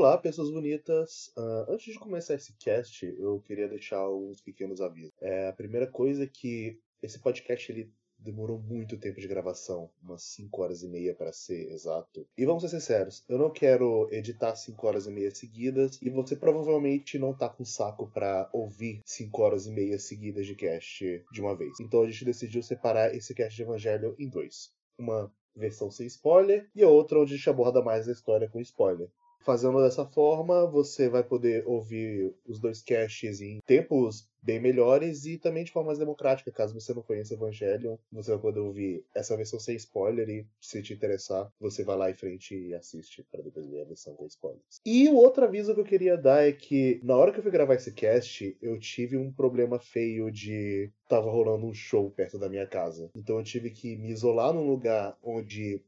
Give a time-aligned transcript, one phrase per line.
[0.00, 1.30] Olá, pessoas bonitas.
[1.36, 5.12] Uh, antes de começar esse cast, eu queria deixar uns pequenos avisos.
[5.20, 10.22] É, a primeira coisa é que esse podcast ele demorou muito tempo de gravação, umas
[10.22, 12.26] 5 horas e meia para ser exato.
[12.34, 16.34] E vamos ser sinceros, eu não quero editar 5 horas e meia seguidas e você
[16.34, 21.40] provavelmente não tá com saco para ouvir 5 horas e meia seguidas de cast de
[21.42, 21.78] uma vez.
[21.78, 24.72] Então a gente decidiu separar esse cast de Evangelho em dois.
[24.98, 28.60] Uma versão sem spoiler e a outra onde a gente aborda mais a história com
[28.60, 29.10] spoiler.
[29.40, 35.38] Fazendo dessa forma, você vai poder ouvir os dois caches em tempos bem melhores e
[35.38, 36.52] também de forma mais democrática.
[36.52, 40.82] Caso você não conheça Evangelion, você vai poder ouvir essa versão sem spoiler e, se
[40.82, 44.26] te interessar, você vai lá em frente e assiste para depois ver a versão com
[44.26, 44.80] spoilers.
[44.84, 47.52] E o outro aviso que eu queria dar é que, na hora que eu fui
[47.52, 50.90] gravar esse cast, eu tive um problema feio de.
[51.08, 53.10] Tava rolando um show perto da minha casa.
[53.16, 55.82] Então eu tive que me isolar num lugar onde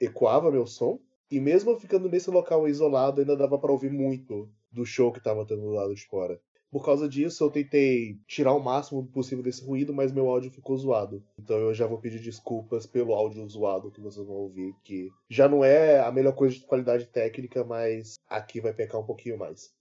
[0.00, 0.98] ecoava meu som
[1.30, 5.46] e mesmo ficando nesse local isolado, ainda dava para ouvir muito do show que tava
[5.46, 6.40] tendo do lado de fora.
[6.70, 10.76] Por causa disso, eu tentei tirar o máximo possível desse ruído, mas meu áudio ficou
[10.76, 11.24] zoado.
[11.38, 15.48] Então eu já vou pedir desculpas pelo áudio zoado que vocês vão ouvir, que já
[15.48, 19.72] não é a melhor coisa de qualidade técnica, mas aqui vai pecar um pouquinho mais.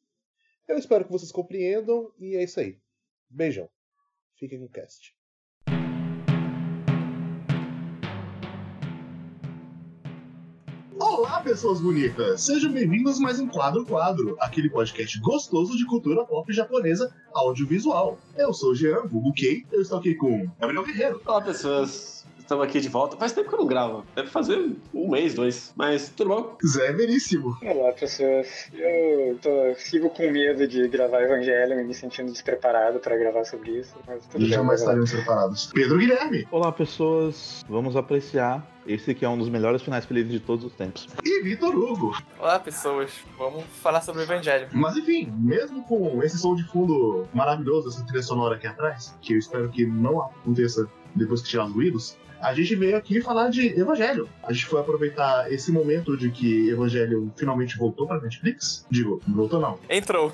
[0.67, 2.77] Eu espero que vocês compreendam e é isso aí.
[3.27, 3.67] Beijão.
[4.35, 5.15] Fiquem com o cast.
[11.43, 12.41] Pessoas bonitas!
[12.41, 18.17] Sejam bem-vindos mais um Quadro Quadro, aquele podcast gostoso de cultura pop japonesa audiovisual.
[18.37, 19.01] Eu sou o Jean,
[19.71, 21.21] eu estou aqui com Gabriel Guerreiro.
[21.25, 22.25] Olá, pessoas!
[22.43, 23.15] Estamos aqui de volta.
[23.15, 24.05] Faz tempo que eu não gravo.
[24.13, 25.71] Deve fazer um mês, dois.
[25.77, 26.57] Mas tudo bom?
[26.67, 27.57] Zé Veríssimo.
[27.63, 28.69] Olá, pessoas.
[28.73, 33.71] Eu tô, sigo com medo de gravar Evangelho e me sentindo despreparado para gravar sobre
[33.79, 33.95] isso.
[34.05, 35.71] Mas tudo E bem, jamais estaremos preparados.
[35.73, 37.63] Pedro Guilherme Olá, pessoas.
[37.67, 41.07] Vamos apreciar esse que é um dos melhores finais felizes de todos os tempos.
[41.23, 42.13] e Vitor Hugo.
[42.37, 43.09] Olá, pessoas.
[43.37, 44.67] Vamos falar sobre o Evangelho.
[44.73, 49.33] Mas enfim, mesmo com esse som de fundo maravilhoso, essa trilha sonora aqui atrás, que
[49.33, 53.49] eu espero que não aconteça depois que tirar os ruídos, a gente veio aqui falar
[53.49, 54.27] de Evangelho.
[54.43, 58.85] A gente foi aproveitar esse momento de que Evangelho finalmente voltou pra Netflix.
[58.91, 59.79] Digo, voltou não.
[59.89, 60.31] Entrou.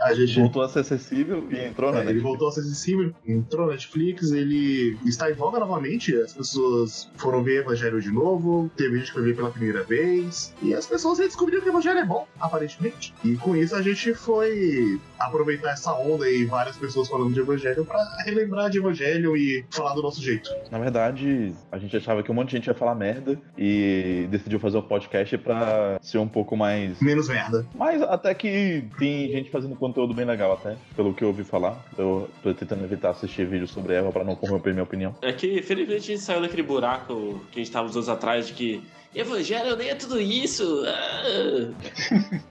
[0.00, 2.22] A gente Voltou a ser acessível e entrou na É, ele Netflix.
[2.22, 6.14] voltou a ser acessível, entrou na Netflix, ele está em voga novamente.
[6.16, 10.54] As pessoas foram ver Evangelho de novo, teve gente que foi ver pela primeira vez,
[10.62, 13.14] e as pessoas redescobriram que Evangelho é bom, aparentemente.
[13.24, 17.84] E com isso a gente foi aproveitar essa onda e várias pessoas falando de Evangelho
[17.84, 20.50] pra relembrar de Evangelho e falar do nosso jeito.
[20.70, 21.23] Na verdade,
[21.70, 24.82] a gente achava que um monte de gente ia falar merda e decidiu fazer um
[24.82, 27.00] podcast pra ser um pouco mais.
[27.00, 27.66] Menos merda.
[27.74, 31.84] Mas até que tem gente fazendo conteúdo bem legal, até, pelo que eu ouvi falar.
[31.96, 35.14] Eu tô tentando evitar assistir vídeos sobre Eva pra não corromper minha opinião.
[35.22, 38.46] É que, felizmente, a gente saiu daquele buraco que a gente tava uns anos atrás
[38.46, 38.82] de que
[39.14, 40.82] Evangelho nem é tudo isso.
[40.86, 41.70] Ah.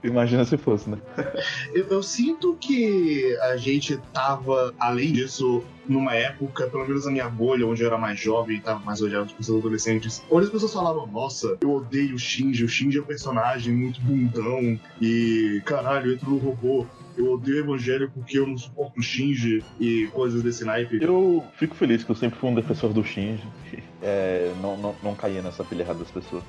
[0.02, 0.98] Imagina se fosse, né?
[1.74, 7.28] Eu, eu sinto que a gente tava, além disso, numa época, pelo menos na minha
[7.28, 10.52] bolha, onde eu era mais jovem e tava mais olhado de pessoas adolescentes, onde as
[10.52, 15.60] pessoas falavam, nossa, eu odeio o Shinji, o Shinji é um personagem muito bundão e
[15.64, 16.86] caralho, entra no robô.
[17.16, 20.98] Eu odeio o Evangelho porque eu não suporto o Shinji e coisas desse naipe.
[21.00, 23.42] Eu fico feliz que eu sempre fui um defensor do Shinji.
[24.06, 26.44] É, não, não, não nessa pilha errada das pessoas.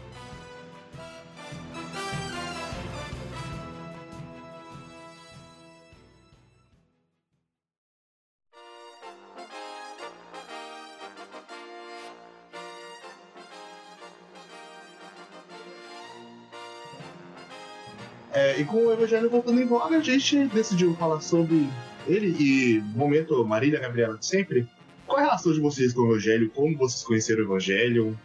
[18.33, 21.69] É, e com o Evangelho voltando em voga, a gente decidiu falar sobre
[22.05, 24.67] ele e momento Marília Gabriela de sempre.
[25.05, 26.49] Qual a relação de vocês com o Evangelho?
[26.49, 28.19] Como vocês conheceram o Evangelho?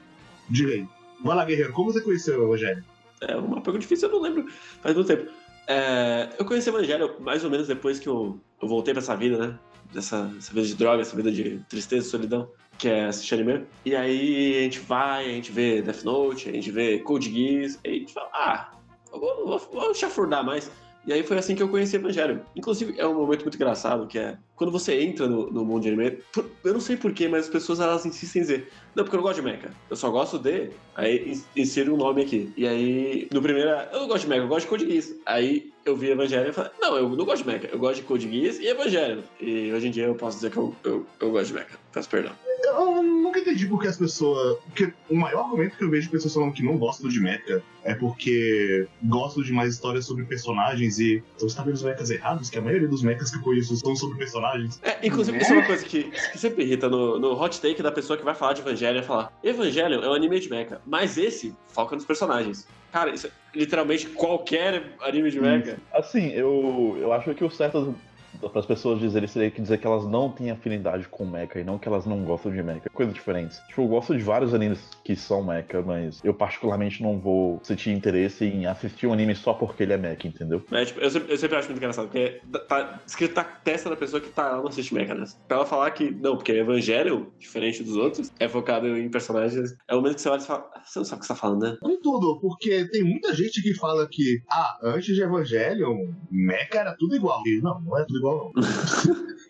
[0.49, 0.89] Diga aí.
[1.23, 2.85] Vai lá, Guerreiro, como você conheceu o Evangelho?
[3.21, 4.47] É uma pergunta difícil, eu não lembro.
[4.83, 5.31] Faz muito tempo.
[5.67, 9.15] É, eu conheci o Evangelho mais ou menos depois que eu, eu voltei pra essa
[9.15, 9.59] vida, né?
[9.93, 13.67] Dessa essa vida de droga, essa vida de tristeza e solidão, que é assistir anime.
[13.85, 17.79] E aí a gente vai, a gente vê Death Note, a gente vê Code Geass,
[17.85, 18.73] e a gente fala, ah,
[19.13, 20.71] vou, vou, vou chafurdar mais.
[21.07, 22.45] E aí foi assim que eu conheci Evangelho.
[22.57, 25.89] Inclusive, é um momento muito engraçado, que é quando você entra no, no mundo de
[25.89, 26.19] anime,
[26.63, 29.27] eu não sei porquê, mas as pessoas elas insistem em dizer, não, porque eu não
[29.27, 30.69] gosto de mecha, eu só gosto de.
[30.95, 32.53] Aí ins- insere um nome aqui.
[32.59, 35.15] E aí, no primeiro, eu não gosto de mecha, eu gosto de Code Geass.
[35.25, 38.03] Aí eu vi Evangelho e falei, não, eu não gosto de mecha, eu gosto de
[38.03, 39.25] Code Geass e Evangelho.
[39.41, 41.79] E hoje em dia eu posso dizer que eu, eu, eu gosto de mecha.
[41.91, 42.33] Peço perdão.
[42.71, 44.59] Eu nunca entendi por que as pessoas.
[44.67, 47.63] Porque o maior argumento que eu vejo de pessoas falando que não gostam de mecha
[47.85, 51.23] é porque gostam de mais histórias sobre personagens e.
[51.37, 52.51] Então você tá vendo os mechas errados?
[52.51, 54.81] Que a maioria dos mechas que eu conheço são sobre personagens.
[54.83, 57.93] É, inclusive, isso é uma coisa que, que sempre irrita no, no hot take da
[57.93, 61.19] pessoa que vai falar de Evangelho é falar: Evangelho é um anime de mecha, mas
[61.19, 62.67] esse foca nos personagens.
[62.93, 65.79] Cara, isso é literalmente qualquer anime de mecha.
[65.93, 67.95] Assim, eu, eu acho que o certo
[68.39, 71.65] para as pessoas dizerem seria que dizer que elas não têm afinidade com mecha e
[71.65, 72.89] não que elas não gostam de mecha.
[72.91, 73.59] Coisas diferentes.
[73.69, 77.91] Tipo, eu gosto de vários animes que são mecha, mas eu particularmente não vou sentir
[77.91, 80.63] interesse em assistir um anime só porque ele é mecha, entendeu?
[80.73, 83.97] É, tipo, eu, sempre, eu sempre acho muito engraçado, porque tá escrito na testa da
[83.97, 85.25] pessoa que tá, ela não assiste mecha, né?
[85.49, 89.95] Pra ela falar que, não, porque Evangelho, diferente dos outros, é focado em personagens, é
[89.95, 91.39] o momento que você olha e fala, "Ah, você não sabe o que você tá
[91.39, 91.77] falando, né?
[91.83, 95.97] Nem tudo, porque tem muita gente que fala que, ah, antes de Evangelion,
[96.31, 97.43] Mecha era tudo igual.
[97.47, 98.63] E não, não é tudo igual, não.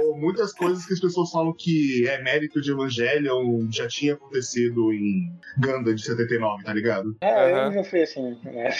[0.00, 4.92] Ou muitas coisas que as pessoas falam que é mérito de Evangelion já tinha acontecido
[4.92, 7.16] em Ganda de 79, tá ligado?
[7.20, 8.70] Ah, eu já fui assim, né?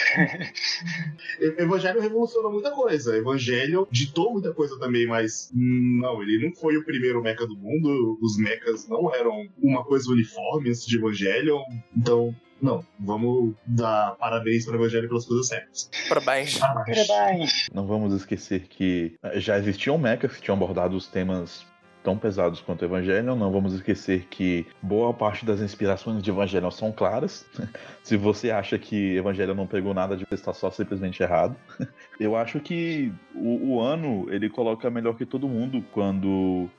[1.57, 3.17] Evangelion revolucionou muita coisa.
[3.17, 7.57] Evangelion ditou muita coisa também, mas hum, não, ele não foi o primeiro mecha do
[7.57, 8.17] mundo.
[8.21, 11.61] Os mechas não eram uma coisa uniforme antes de Evangelion.
[11.95, 12.33] Então,
[12.63, 15.89] não, vamos dar parabéns para Evangelion pelas coisas certas.
[16.07, 16.57] Parabéns.
[16.57, 17.69] Parabéns.
[17.73, 21.65] Não vamos esquecer que eh, já existiam mechas que tinham abordado os temas
[22.01, 23.35] tão pesados quanto Evangelion.
[23.35, 27.45] Não vamos esquecer que boa parte das inspirações de Evangelion são claras.
[28.01, 31.57] Se você acha que Evangelion não pegou nada de você está só simplesmente errado.
[32.17, 36.69] Eu acho que o, o ano ele coloca melhor que todo mundo quando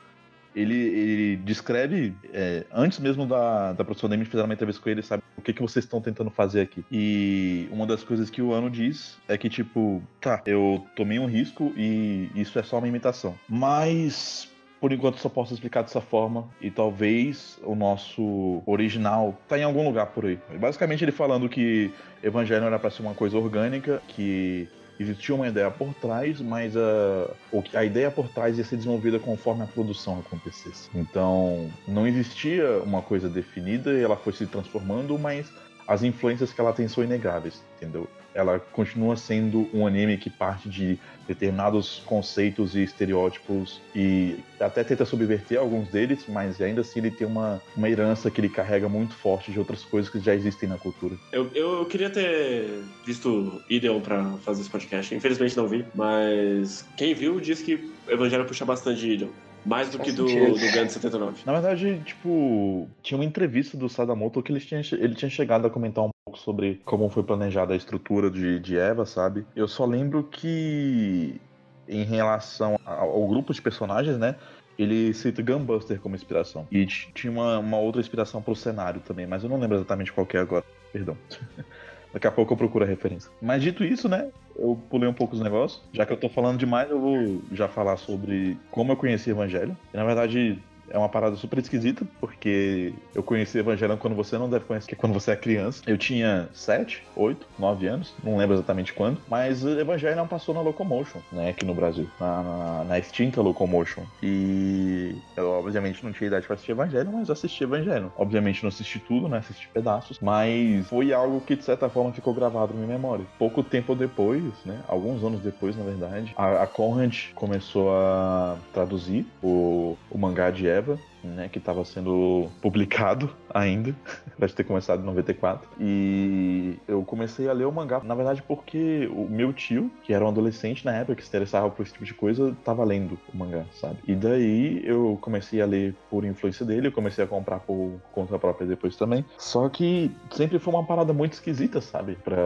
[0.54, 5.02] ele, ele descreve, é, antes mesmo da, da produção anime, fizeram uma entrevista com ele,
[5.02, 5.22] sabe?
[5.36, 6.84] O que, que vocês estão tentando fazer aqui?
[6.90, 11.26] E uma das coisas que o Ano diz é que, tipo, tá, eu tomei um
[11.26, 13.34] risco e isso é só uma imitação.
[13.48, 14.50] Mas.
[14.80, 19.82] Por enquanto só posso explicar dessa forma e talvez o nosso original tá em algum
[19.82, 20.38] lugar por aí.
[20.60, 21.90] Basicamente ele falando que
[22.22, 24.68] Evangelho era pra ser uma coisa orgânica, que
[24.98, 27.30] existia uma ideia por trás, mas a,
[27.74, 30.88] a ideia por trás ia ser desenvolvida conforme a produção acontecesse.
[30.94, 35.50] Então, não existia uma coisa definida e ela foi se transformando, mas
[35.86, 38.08] as influências que ela tem são inegáveis, entendeu?
[38.34, 45.04] Ela continua sendo um anime que parte de determinados conceitos e estereótipos e até tenta
[45.04, 49.14] subverter alguns deles, mas ainda assim ele tem uma, uma herança que ele carrega muito
[49.14, 51.16] forte de outras coisas que já existem na cultura.
[51.32, 55.14] Eu, eu queria ter visto Ideon pra fazer esse podcast.
[55.14, 59.28] Infelizmente não vi, mas quem viu disse que Evangelho puxa bastante de Ideon.
[59.64, 60.58] Mais do Faz que do, sentido.
[60.58, 61.42] do Gantz 79.
[61.46, 65.70] Na verdade, tipo, tinha uma entrevista do Sadamoto que ele tinha, ele tinha chegado a
[65.70, 69.44] comentar um pouco sobre como foi planejada a estrutura de, de Eva, sabe?
[69.54, 71.38] Eu só lembro que,
[71.86, 74.36] em relação ao, grupo de personagens, né?
[74.78, 76.66] Ele cita Gunbuster como inspiração.
[76.72, 80.26] E tinha uma, uma outra inspiração pro cenário também, mas eu não lembro exatamente qual
[80.32, 80.64] é agora.
[80.92, 81.16] Perdão.
[82.12, 83.30] Daqui a pouco eu procuro a referência.
[83.42, 84.30] Mas dito isso, né?
[84.56, 85.82] Eu pulei um pouco os negócios.
[85.92, 89.76] Já que eu tô falando demais, eu vou já falar sobre como eu conheci Evangelho.
[89.92, 90.58] E, na verdade,
[90.88, 94.94] é uma parada super esquisita, porque eu conheci Evangelho quando você não deve conhecer, que
[94.94, 95.82] é quando você é criança.
[95.86, 101.20] Eu tinha 7, 8, 9 anos, não lembro exatamente quando, mas Evangelho passou na Locomotion,
[101.32, 104.02] né, aqui no Brasil, na, na, na extinta Locomotion.
[104.22, 108.12] E eu, obviamente, não tinha idade pra assistir Evangelho, mas assisti Evangelho.
[108.16, 112.34] Obviamente, não assisti tudo, né, assisti pedaços, mas foi algo que, de certa forma, ficou
[112.34, 113.24] gravado na minha memória.
[113.38, 119.26] Pouco tempo depois, né, alguns anos depois, na verdade, a, a Conrad começou a traduzir
[119.42, 123.94] o, o mangá de Eva, né, que estava sendo publicado ainda,
[124.38, 125.68] de ter começado em 94.
[125.80, 130.24] E eu comecei a ler o mangá, na verdade, porque o meu tio, que era
[130.24, 133.36] um adolescente na época, que se interessava por esse tipo de coisa, estava lendo o
[133.36, 133.98] mangá, sabe?
[134.06, 138.38] E daí eu comecei a ler por influência dele, eu comecei a comprar por conta
[138.38, 139.24] própria depois também.
[139.38, 142.16] Só que sempre foi uma parada muito esquisita, sabe?
[142.16, 142.36] Pra,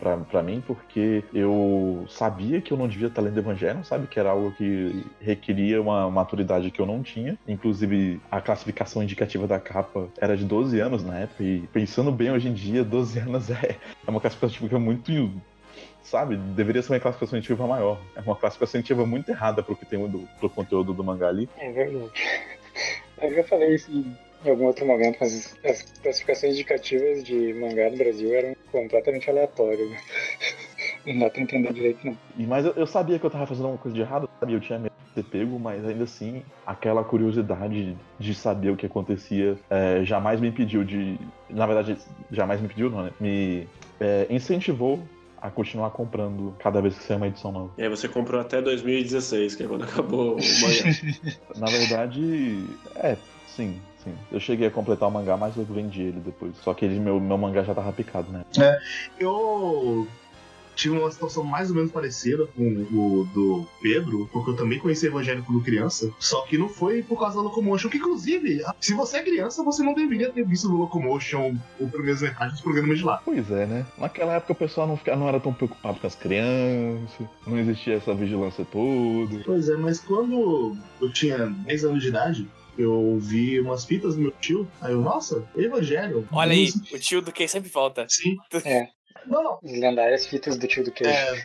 [0.00, 4.06] pra, pra mim, porque eu sabia que eu não devia estar lendo Evangelho, sabe?
[4.06, 7.38] Que era algo que requeria uma maturidade que eu não tinha.
[7.46, 11.42] Inclusive, a classificação indicativa da capa era de 12 anos na época.
[11.42, 15.32] E pensando bem hoje em dia, 12 anos é, é uma classificação que é muito.
[16.02, 16.36] Sabe?
[16.36, 18.00] Deveria ser uma classificação indicativa maior.
[18.14, 21.48] É uma classificação indicativa muito errada pro, que tem do, pro conteúdo do mangá ali.
[21.58, 22.10] É verdade.
[23.20, 23.90] Eu já falei isso
[24.44, 29.90] em algum outro momento, mas as classificações indicativas de mangá no Brasil eram completamente aleatórias.
[31.06, 32.18] Não dá pra entender direito, não.
[32.36, 34.54] E, mas eu, eu sabia que eu tava fazendo uma coisa de errado, sabe?
[34.54, 39.58] Eu tinha medo ser pego, mas ainda assim, aquela curiosidade de saber o que acontecia
[39.70, 41.18] é, jamais me impediu de.
[41.48, 41.96] Na verdade,
[42.30, 43.10] jamais me impediu, não, né?
[43.18, 43.66] Me
[43.98, 45.02] é, incentivou
[45.40, 47.70] a continuar comprando cada vez que sair uma edição nova.
[47.78, 51.36] E aí você comprou até 2016, que é quando acabou o mangá.
[51.56, 54.14] Na verdade, é, sim, sim.
[54.30, 56.56] Eu cheguei a completar o mangá, mas eu vendi ele depois.
[56.58, 58.44] Só que ele, meu, meu mangá já tava picado, né?
[59.18, 60.06] Eu
[60.76, 65.06] tive uma situação mais ou menos parecida com o do Pedro, porque eu também conheci
[65.06, 69.18] Evangelho quando criança, só que não foi por causa da Locomotion, que inclusive, se você
[69.18, 73.04] é criança, você não deveria ter visto no Locomotion o primeiro metade dos programas de
[73.04, 73.20] lá.
[73.24, 73.86] Pois é, né?
[73.98, 77.94] Naquela época o pessoal não, ficava, não era tão preocupado com as crianças, não existia
[77.94, 79.42] essa vigilância toda.
[79.44, 84.20] Pois é, mas quando eu tinha 10 anos de idade, eu vi umas fitas do
[84.20, 86.28] meu tio, aí eu, nossa, Evangelho.
[86.30, 88.06] Olha aí, o tio do Ken sempre volta.
[88.08, 88.36] Sim.
[88.66, 88.88] É.
[89.26, 89.58] Não, não.
[89.64, 91.10] As lendárias fitas do tio do Cage.
[91.10, 91.44] É,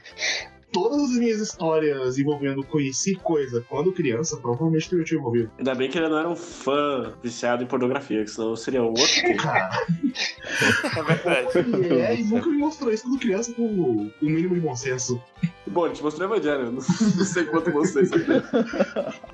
[0.72, 5.52] todas as minhas histórias envolvendo conhecer coisa quando criança, provavelmente tem meu tio envolvido.
[5.58, 8.88] Ainda bem que ele não era um fã viciado em pornografia, que senão seria um
[8.88, 9.34] outro que.
[9.36, 9.70] Cara,
[10.98, 11.50] É verdade.
[11.58, 15.22] ele é e nunca me mostrou isso quando criança com o mínimo de bom senso.
[15.68, 18.10] Bom, ele te mostrou o Evangelho, não, não sei quanto vocês.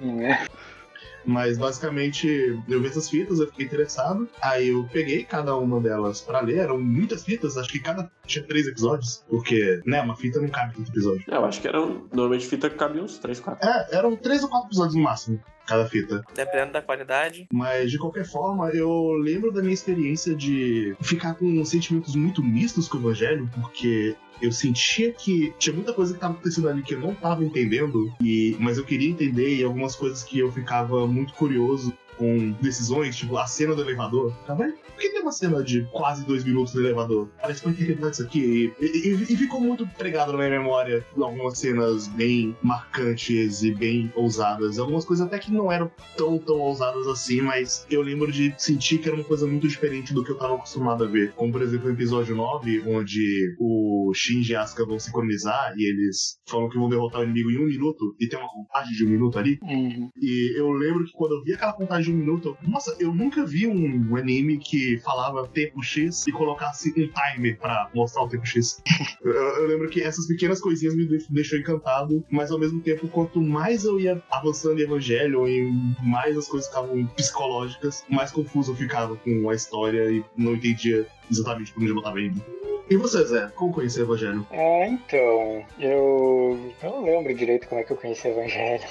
[1.27, 2.27] Mas basicamente
[2.69, 4.27] eu vi essas fitas, eu fiquei interessado.
[4.41, 8.43] Aí eu peguei cada uma delas pra ler, eram muitas fitas, acho que cada tinha
[8.45, 9.23] três episódios.
[9.29, 11.23] Porque, né, uma fita não cabe tanto episódio.
[11.29, 11.81] É, eu acho que era.
[11.81, 13.67] um- Normalmente fita que cabia uns 3, 4.
[13.67, 16.23] É, eram três ou quatro episódios no máximo, cada fita.
[16.33, 17.47] Dependendo da qualidade.
[17.51, 22.87] Mas de qualquer forma, eu lembro da minha experiência de ficar com sentimentos muito mistos
[22.87, 26.93] com o Evangelho, porque eu sentia que tinha muita coisa que estava acontecendo ali que
[26.93, 31.07] eu não estava entendendo, e mas eu queria entender e algumas coisas que eu ficava
[31.07, 34.33] muito curioso com decisões, tipo a cena do elevador.
[34.45, 34.73] Tá vendo?
[34.73, 37.29] Por que tem uma cena de quase dois minutos no elevador?
[37.41, 38.73] Parece que ter isso aqui.
[38.81, 44.11] E, e- e ficou muito pregado na minha memória algumas cenas bem marcantes e bem
[44.15, 44.79] ousadas.
[44.79, 48.97] Algumas coisas até que não eram tão, tão ousadas assim, mas eu lembro de sentir
[48.99, 51.33] que era uma coisa muito diferente do que eu tava acostumado a ver.
[51.33, 56.37] Como, por exemplo, o episódio 9, onde o Shinji e Asuka vão sincronizar e eles
[56.47, 59.09] falam que vão derrotar o inimigo em um minuto e tem uma contagem de um
[59.09, 59.59] minuto ali.
[59.61, 60.09] Uhum.
[60.19, 63.45] E eu lembro que quando eu vi aquela contagem de um minuto, nossa, eu nunca
[63.45, 68.45] vi um anime que falava tempo X e colocasse um timer pra mostrar o tempo
[68.45, 68.81] X.
[69.23, 73.07] eu, eu lembro que essas pequenas coisinhas me deix- deixou encantado, mas ao mesmo tempo,
[73.07, 75.71] quanto mais eu ia avançando em Evangelho e
[76.01, 81.05] mais as coisas ficavam psicológicas, mais confuso eu ficava com a história e não entendia
[81.29, 82.41] exatamente por onde eu tava indo.
[82.89, 83.47] E você, Zé?
[83.55, 84.47] Como conhecer o Evangelho?
[84.49, 88.83] Ah, então, eu eu não lembro direito como é que eu conheci o Evangelho.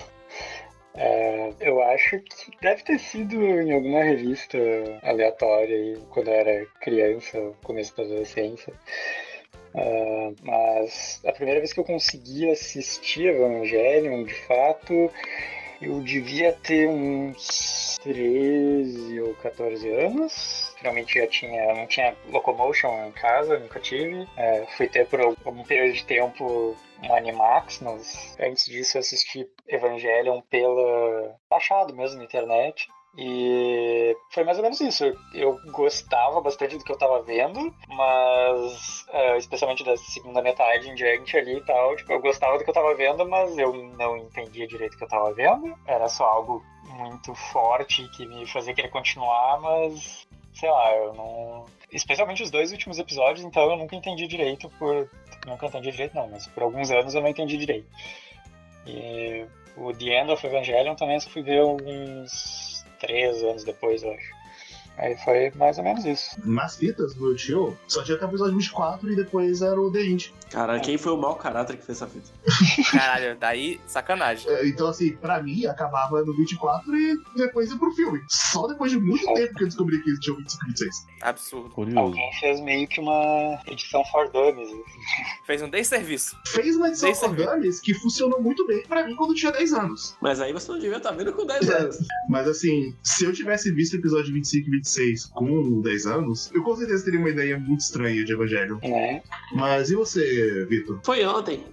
[0.96, 4.58] É, eu acho que deve ter sido em alguma revista
[5.02, 8.72] aleatória quando eu era criança, começo da adolescência.
[9.74, 15.10] Ah, mas a primeira vez que eu consegui assistir Evangelion, de fato,
[15.80, 20.74] eu devia ter uns 13 ou 14 anos.
[20.78, 24.26] Finalmente já tinha, não tinha locomotion em casa, nunca tive.
[24.36, 29.48] É, fui ter por algum período de tempo um Animax, mas antes disso eu assisti
[29.68, 32.88] Evangelion pela baixado mesmo na internet.
[33.18, 35.04] E foi mais ou menos isso.
[35.32, 40.94] Eu gostava bastante do que eu tava vendo, mas é, especialmente da segunda metade em
[40.94, 44.18] diante ali e tal, tipo, eu gostava do que eu tava vendo, mas eu não
[44.18, 45.74] entendia direito o que eu tava vendo.
[45.86, 51.64] Era só algo muito forte que me fazia querer continuar, mas sei lá, eu não.
[51.90, 55.08] Especialmente os dois últimos episódios, então eu nunca entendi direito por.
[55.46, 57.88] Nunca entendi direito não, mas por alguns anos eu não entendi direito.
[58.86, 59.46] E
[59.76, 64.35] o The End of Evangelion também só fui ver uns três anos depois, eu acho.
[64.98, 66.36] Aí foi mais ou menos isso.
[66.44, 69.90] Nas fitas do meu tio, só tinha até o episódio 24 e depois era o
[69.92, 70.34] The End.
[70.50, 72.30] Cara, quem foi o mau caráter que fez essa fita?
[72.90, 74.50] Caralho, daí sacanagem.
[74.50, 78.20] É, Então, assim, pra mim, acabava no 24 e depois ia pro filme.
[78.28, 81.06] Só depois de muito tempo que eu descobri que tinha o 25 e 26.
[81.22, 81.70] Absurdo.
[81.70, 81.98] Curioso.
[81.98, 84.68] Alguém fez meio que uma edição for dummies.
[85.44, 86.36] Fez um desserviço.
[86.46, 87.48] Fez uma edição sabia.
[87.48, 90.16] Organes que funcionou muito bem pra mim quando eu tinha 10 anos.
[90.20, 91.98] Mas aí você não devia estar vendo com 10 anos.
[92.28, 94.85] Mas assim, se eu tivesse visto o episódio 25 e 26
[95.32, 98.78] com 10 anos, eu com certeza teria uma ideia muito estranha de Evangelho.
[98.82, 99.22] Né?
[99.52, 101.00] Mas e você, Vitor?
[101.04, 101.64] Foi ontem.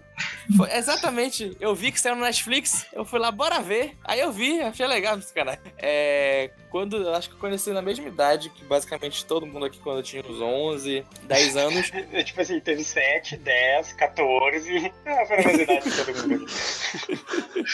[0.56, 1.56] Foi exatamente.
[1.60, 3.96] Eu vi que saiu no Netflix, eu fui lá, bora ver.
[4.04, 5.58] Aí eu vi, achei legal esse canal.
[5.78, 6.52] É.
[6.70, 6.98] Quando.
[6.98, 10.04] eu Acho que eu conheci na mesma idade que basicamente todo mundo aqui quando eu
[10.04, 11.92] tinha uns 11, 10 anos.
[12.14, 14.92] É, Tipo assim, teve 7, 10, 14.
[15.06, 17.66] Ah, foi a mesma idade de todo mundo aqui.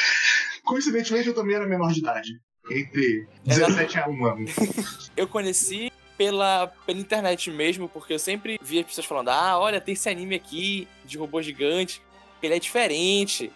[0.64, 2.40] Coincidentemente, eu também era menor de idade.
[2.72, 4.46] Entre 17 a 1 ano.
[5.16, 9.80] Eu conheci pela, pela internet mesmo, porque eu sempre via as pessoas falando: ah, olha,
[9.80, 12.02] tem esse anime aqui de robô gigante,
[12.44, 13.52] ele é diferente.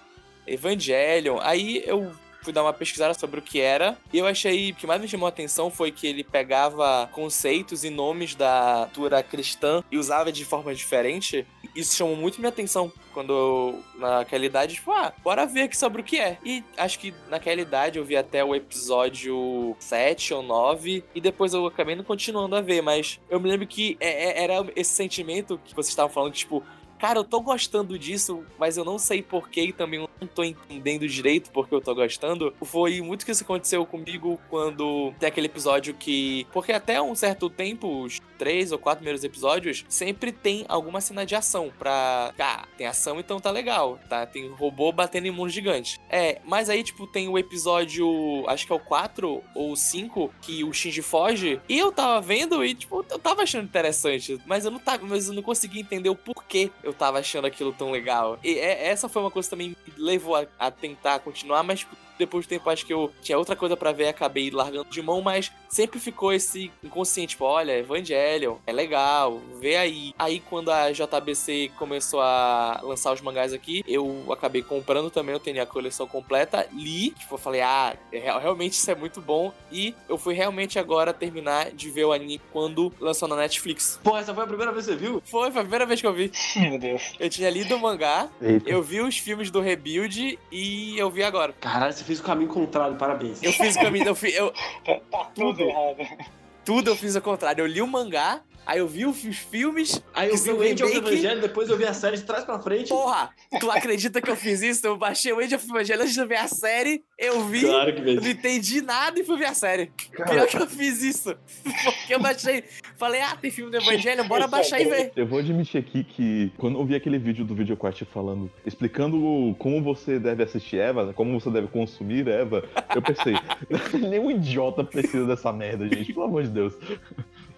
[0.46, 1.40] Evangelion.
[1.42, 2.12] Aí eu
[2.44, 3.98] fui dar uma pesquisada sobre o que era.
[4.12, 7.84] E eu achei o que mais me chamou a atenção foi que ele pegava conceitos
[7.84, 11.46] e nomes da cultura cristã e usava de forma diferente.
[11.76, 16.02] Isso chamou muito minha atenção quando eu, naquela idade, tipo, ah, bora ver aqui sobre
[16.02, 16.38] o que é.
[16.44, 21.54] E acho que naquela idade eu vi até o episódio 7 ou 9 e depois
[21.54, 24.92] eu acabei não continuando a ver, mas eu me lembro que é- é- era esse
[24.94, 26.64] sentimento que vocês estavam falando, tipo,
[27.04, 31.06] cara, eu tô gostando disso, mas eu não sei porquê e também não tô entendendo
[31.06, 32.54] direito porque eu tô gostando.
[32.64, 36.48] Foi muito que isso aconteceu comigo quando tem aquele episódio que.
[36.54, 41.26] Porque até um certo tempo, os três ou quatro primeiros episódios, sempre tem alguma cena
[41.26, 42.34] de ação pra.
[42.40, 44.26] Ah, tem ação, então tá legal, tá?
[44.26, 46.00] Tem robô batendo em mundo gigante.
[46.10, 48.08] É, mas aí, tipo, tem o episódio.
[48.48, 51.60] Acho que é o 4 ou o 5, que o Shinji foge.
[51.68, 54.40] E eu tava vendo e, tipo, eu tava achando interessante.
[54.46, 55.06] Mas eu não tava.
[55.06, 58.38] Mas eu não conseguia entender o porquê eu tava achando aquilo tão legal.
[58.44, 61.80] E é, essa foi uma coisa que também me levou a, a tentar continuar, mas
[61.80, 64.90] tipo, depois do tempo acho que eu tinha outra coisa para ver e acabei largando
[64.90, 70.14] de mão, mas sempre ficou esse inconsciente, tipo, olha, Evangelion, é legal, vê aí.
[70.18, 75.40] Aí quando a JBC começou a lançar os mangás aqui, eu acabei comprando também, eu
[75.40, 79.54] tenho a coleção completa, li, tipo, eu falei, ah, é, realmente isso é muito bom,
[79.72, 84.00] e eu fui realmente agora terminar de ver o anime quando lançou na Netflix.
[84.04, 85.22] Pô, essa foi a primeira vez que você viu?
[85.26, 86.32] Foi, foi a primeira vez que eu vi.
[86.56, 87.14] Meu Deus.
[87.20, 88.70] Eu tinha lido o mangá, Eita.
[88.70, 91.54] eu vi os filmes do Rebuild e eu vi agora.
[91.60, 93.42] Caralho, você fez o caminho contrário, parabéns.
[93.42, 94.52] Eu fiz o caminho, eu, fi- eu-
[94.86, 95.62] Tá, tá tudo Tudo.
[95.64, 96.28] errado.
[96.66, 97.62] tudo eu fiz ao contrário.
[97.62, 100.02] Eu li o mangá, aí eu vi os filmes.
[100.14, 100.98] Aí eu vi o Age of.
[100.98, 102.90] Evangelho, depois eu vi a série de trás pra frente.
[102.90, 103.30] Porra,
[103.60, 104.86] tu acredita que eu fiz isso?
[104.86, 108.02] Eu baixei o Age of Evangelho antes de ver a série, eu vi, Claro que
[108.02, 109.92] não entendi nada e fui ver a série.
[110.12, 111.36] Cara, Pior que eu fiz isso.
[111.84, 112.64] Porque eu baixei,
[112.98, 115.12] falei, ah, tem filme do Evangelho, bora baixar e ver.
[115.16, 119.82] Eu vou admitir aqui que quando eu vi aquele vídeo do VideoQuest falando, explicando como
[119.82, 122.64] você deve assistir Eva, né, como você deve consumir Eva,
[122.96, 123.36] eu pensei,
[124.00, 126.74] nenhum idiota precisa dessa merda, gente, pelo amor de Deus.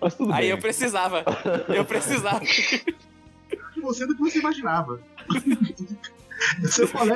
[0.02, 0.50] Mas tudo Aí bem.
[0.52, 1.24] eu precisava,
[1.70, 2.40] eu precisava.
[2.44, 2.86] de
[3.82, 5.00] você do que você imaginava.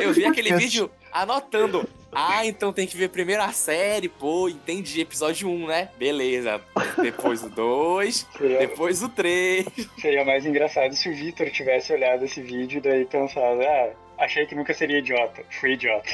[0.01, 1.87] Eu vi aquele vídeo anotando.
[2.11, 5.01] Ah, então tem que ver primeiro a série, pô, entendi.
[5.01, 5.89] Episódio 1, né?
[5.97, 6.59] Beleza.
[7.01, 9.65] Depois o 2, Seria, depois o 3.
[9.99, 14.45] seria mais engraçado se o Vitor tivesse olhado esse vídeo e daí pensado, ah, achei
[14.45, 15.43] que nunca seria idiota.
[15.59, 16.09] Fui idiota.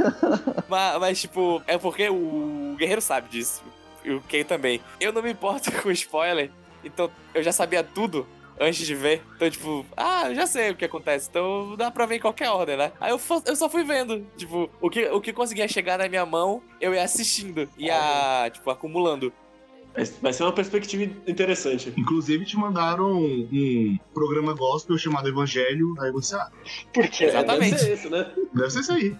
[0.68, 3.62] Mas, mas, tipo, é porque o Guerreiro sabe disso.
[4.04, 4.80] E o Ken também.
[5.00, 6.50] Eu não me importo com spoiler,
[6.84, 8.26] então eu já sabia tudo
[8.60, 9.22] antes de ver.
[9.36, 11.28] Então, tipo, ah, eu já sei o que acontece.
[11.30, 12.92] Então dá pra ver em qualquer ordem, né?
[13.00, 14.24] Aí eu, eu só fui vendo.
[14.36, 17.68] Tipo, o que, o que conseguia chegar na minha mão, eu ia assistindo.
[17.78, 19.32] Ia, tipo, acumulando.
[20.20, 21.92] Vai ser uma perspectiva interessante.
[21.96, 26.50] Inclusive te mandaram um programa gospel chamado Evangelho, aí você, ah,
[26.92, 27.26] Por quê?
[27.26, 27.70] Exatamente.
[27.76, 28.32] Deve ser isso, né?
[28.52, 29.16] deve ser isso aí.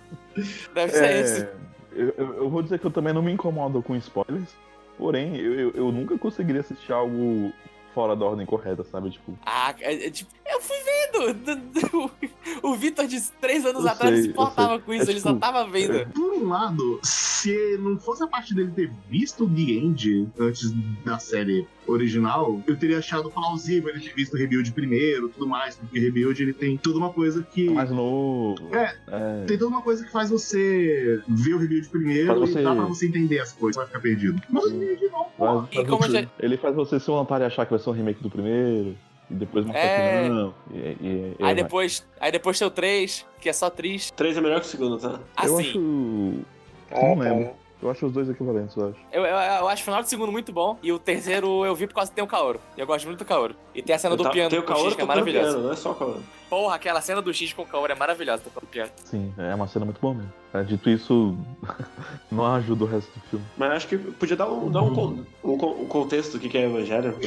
[0.75, 1.43] Deve ser isso.
[1.45, 1.55] É,
[1.93, 4.49] eu, eu- eu vou dizer que eu também não me incomodo com spoilers,
[4.99, 7.53] porém, eu, eu, eu nunca conseguiria assistir algo
[7.95, 9.11] fora da ordem correta, sabe?
[9.11, 12.11] Tipo, Ah, é, é, tipo, eu fui vendo.
[12.63, 14.79] O Vitor de três anos Eu atrás sei, se sei.
[14.81, 16.07] com isso, É, ele só tipo, tava vendo.
[16.13, 20.73] Por um lado, se não fosse a parte dele ter visto The End antes
[21.05, 25.77] da série original, eu teria achado plausível ele ter visto o Rebuild primeiro tudo mais,
[25.77, 27.69] porque o Rebuild ele tem toda uma coisa que.
[27.71, 28.57] mais novo.
[28.75, 28.95] É.
[29.09, 29.45] é.
[29.47, 32.75] Tem toda uma coisa que faz você ver o Rebuild primeiro Faz você- e dá
[32.75, 34.41] pra você entender as coisas, vai ficar perdido.
[34.51, 35.31] Mas o Rebuild não, pô.
[35.61, 37.79] Faz- E faz como você- já- Ele faz você ser um e achar que vai
[37.81, 38.97] ser um remake do primeiro,
[39.31, 40.23] e depois mostrar É.
[40.25, 40.55] que não.
[40.73, 44.13] E, e- e Aí depois, aí depois tem o 3, que é só triste.
[44.13, 45.21] Três é melhor que o segundo, tá?
[45.43, 46.45] Eu Assim, acho.
[46.91, 47.23] Ah, Não tá.
[47.23, 47.51] lembro.
[47.83, 48.97] Eu acho os dois equivalentes, eu acho.
[49.13, 50.79] eu, eu, eu acho o final do segundo muito bom.
[50.83, 52.59] E o terceiro eu vi por causa que tem o Kaoru.
[52.77, 53.55] E eu gosto muito do Kaoru.
[53.75, 55.49] E tem a cena do Tá- piano tem o Kaoru X, que é maravilhosa.
[55.51, 56.23] piano, não é só o Kaoru.
[56.49, 58.91] Porra, aquela cena do X com o Kaoru é maravilhosa tocando piano.
[59.05, 60.33] Sim, é uma cena muito boa mesmo.
[60.53, 61.37] É, dito isso,
[62.31, 63.45] não ajuda o resto do filme.
[63.57, 65.53] Mas acho que podia dar um, dar um, con- um,
[65.83, 67.11] um contexto do que é Evangelho.
[67.11, 67.19] né?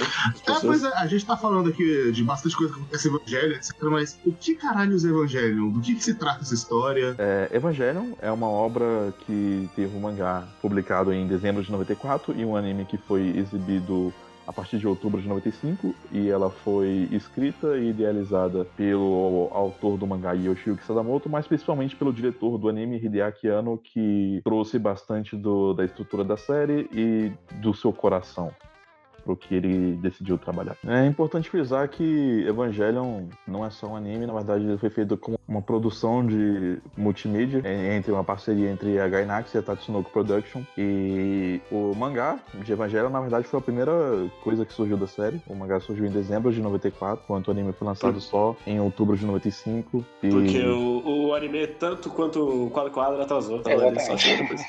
[0.47, 3.53] É, pois é, a gente tá falando aqui de bastante coisa que acontece no Evangelho,
[3.56, 3.73] etc.
[3.84, 5.71] Mas o que caralhos é Evangelho?
[5.71, 7.15] Do que, que se trata essa história?
[7.17, 12.45] É, Evangelion é uma obra que teve um mangá publicado em dezembro de 94 e
[12.45, 14.13] um anime que foi exibido
[14.48, 20.08] a partir de outubro de 95 e ela foi escrita e idealizada pelo autor do
[20.08, 25.74] mangá Yoshiyuki Sadamoto, mas principalmente pelo diretor do anime Hideaki Anno, que trouxe bastante do-
[25.74, 27.32] da estrutura da série e
[27.62, 28.52] do seu coração
[29.28, 30.78] pro que ele decidiu trabalhar.
[30.88, 35.18] É importante frisar que Evangelion não é só um anime, na verdade ele foi feito
[35.18, 40.10] como uma produção de multimídia é, entre uma parceria entre a Gainax e a Tatsunoko
[40.12, 43.92] Production e o mangá de Evangelion na verdade foi a primeira
[44.44, 45.42] coisa que surgiu da série.
[45.48, 49.18] O mangá surgiu em dezembro de 94, enquanto o anime foi lançado só em outubro
[49.18, 53.62] de 95 e Porque o, o anime, tanto quanto o quadro quadro, atrasou.
[53.66, 54.62] Ele só chegou depois.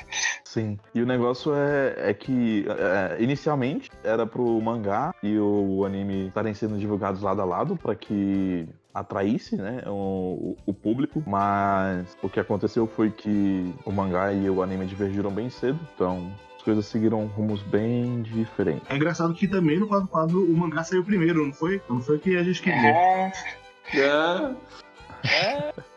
[0.43, 0.79] Sim.
[0.95, 6.53] E o negócio é, é que é, inicialmente era pro mangá e o anime estarem
[6.53, 12.39] sendo divulgados lado a lado para que atraísse né, o, o público, mas o que
[12.39, 17.25] aconteceu foi que o mangá e o anime divergiram bem cedo, então as coisas seguiram
[17.27, 18.89] rumos bem diferentes.
[18.89, 21.81] É engraçado que também no quadro quadro o mangá saiu primeiro, não foi?
[21.89, 22.95] Não foi o que a gente queria.
[22.95, 23.31] Ah,
[23.95, 24.55] Ah,
[25.23, 25.73] É,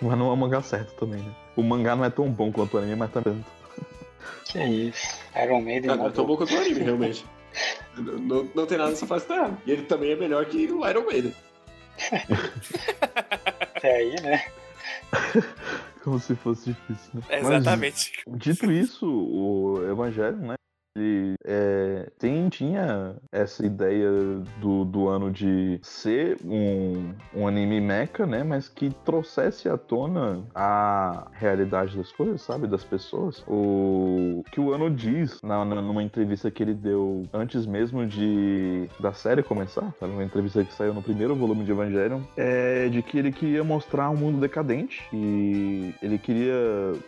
[0.00, 1.32] Mas não é o mangá certo também, né?
[1.56, 3.44] O mangá não é tão bom quanto o anime, mas tá tanto.
[4.44, 5.20] Que isso.
[5.42, 7.24] Iron Maiden ah, não eu tô bom quanto o anime, realmente.
[7.96, 9.58] Não, não, não tem nada nessa que tá errado.
[9.66, 11.34] E ele também é melhor que o Iron Maiden.
[13.74, 14.44] até aí, né?
[16.04, 17.22] Como se fosse difícil, né?
[17.28, 18.12] Mas, exatamente.
[18.28, 20.56] Dito isso, o Evangelho, né?
[20.96, 24.10] Ele é, tem, tinha essa ideia
[24.60, 28.42] do, do ano de ser um, um anime mecha, né?
[28.42, 32.66] Mas que trouxesse à tona a realidade das coisas, sabe?
[32.66, 33.44] Das pessoas.
[33.46, 38.88] O que o ano diz na, na- numa entrevista que ele deu antes mesmo de
[38.98, 40.12] da série começar, sabe?
[40.12, 44.08] Uma entrevista que saiu no primeiro volume de Evangelion, é de que ele queria mostrar
[44.10, 46.54] um mundo decadente e ele queria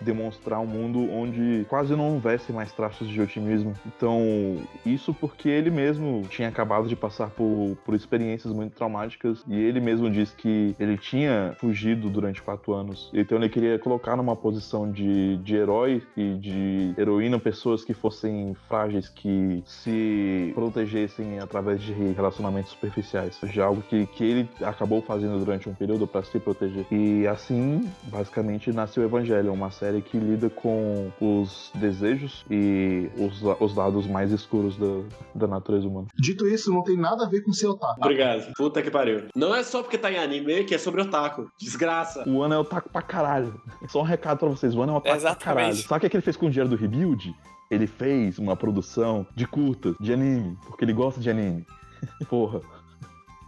[0.01, 3.73] demonstrar um mundo onde quase não houvesse mais traços de otimismo.
[3.87, 9.59] Então, isso porque ele mesmo tinha acabado de passar por, por experiências muito traumáticas e
[9.59, 13.11] ele mesmo disse que ele tinha fugido durante quatro anos.
[13.13, 18.55] Então, ele queria colocar numa posição de, de herói e de heroína pessoas que fossem
[18.69, 23.39] frágeis, que se protegessem através de relacionamentos superficiais.
[23.45, 26.87] Já algo que, que ele acabou fazendo durante um período para se proteger.
[26.91, 33.43] E assim, basicamente, nasceu o Evangelho, uma série que lida com os desejos e os,
[33.61, 34.87] os lados mais escuros da,
[35.35, 36.09] da natureza humana.
[36.17, 38.01] Dito isso, não tem nada a ver com ser otaku.
[38.01, 38.53] Obrigado.
[38.57, 39.29] Puta que pariu.
[39.35, 41.51] Não é só porque tá em anime que é sobre otaku.
[41.59, 42.29] Desgraça.
[42.29, 43.61] O Ano é otaku pra caralho.
[43.89, 45.45] Só um recado pra vocês, o Ano é otaku Exatamente.
[45.45, 45.77] pra caralho.
[45.77, 47.35] Sabe o que, é que ele fez com o dinheiro do Rebuild?
[47.71, 51.67] Ele fez uma produção de curtas, de anime, porque ele gosta de anime.
[52.29, 52.61] Porra.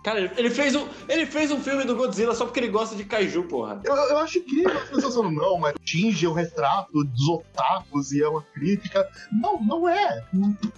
[0.03, 3.05] Cara, ele- fez, um, ele fez um filme do Godzilla só porque ele gosta de
[3.05, 3.81] kaiju, porra.
[3.85, 8.23] Eu, eu acho incrível as pessoas falando, não, mas tinge o retrato dos otakus e
[8.23, 9.07] é uma crítica.
[9.31, 10.25] Não, não é.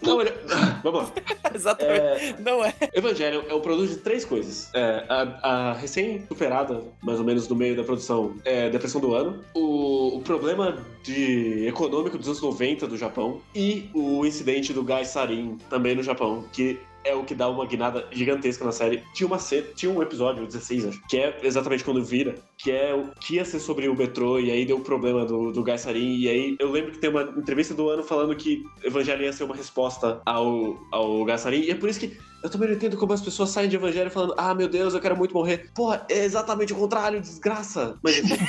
[0.02, 0.32] Não, ele...
[0.82, 1.12] Vamos lá.
[1.54, 2.00] Exatamente.
[2.00, 2.74] É, Não é.
[2.92, 4.70] Evangelion é o produto de três coisas.
[4.74, 9.42] É, a, a recém-superada, mais ou menos no meio da produção, é depressão do ano,
[9.54, 15.04] o, o problema de econômico dos anos 90 do Japão e o incidente do Gai
[15.04, 19.02] Sarin também no Japão, que é o que dá uma guinada gigantesca na série.
[19.14, 22.70] Tinha uma cena, tinha um episódio, o 16, acho, que é exatamente quando vira, que
[22.70, 25.62] é o que ia ser sobre o metrô, e aí deu o problema do, do
[25.62, 29.22] Gai Sarin, e aí eu lembro que tem uma entrevista do ano falando que Evangelho
[29.22, 32.68] ia ser uma resposta ao, ao Gai Sarin, e é por isso que eu também
[32.68, 35.32] não entendo como as pessoas saem de Evangelho falando, ah, meu Deus, eu quero muito
[35.32, 35.70] morrer.
[35.74, 37.96] Porra, é exatamente o contrário, desgraça.
[38.02, 38.34] Mas enfim,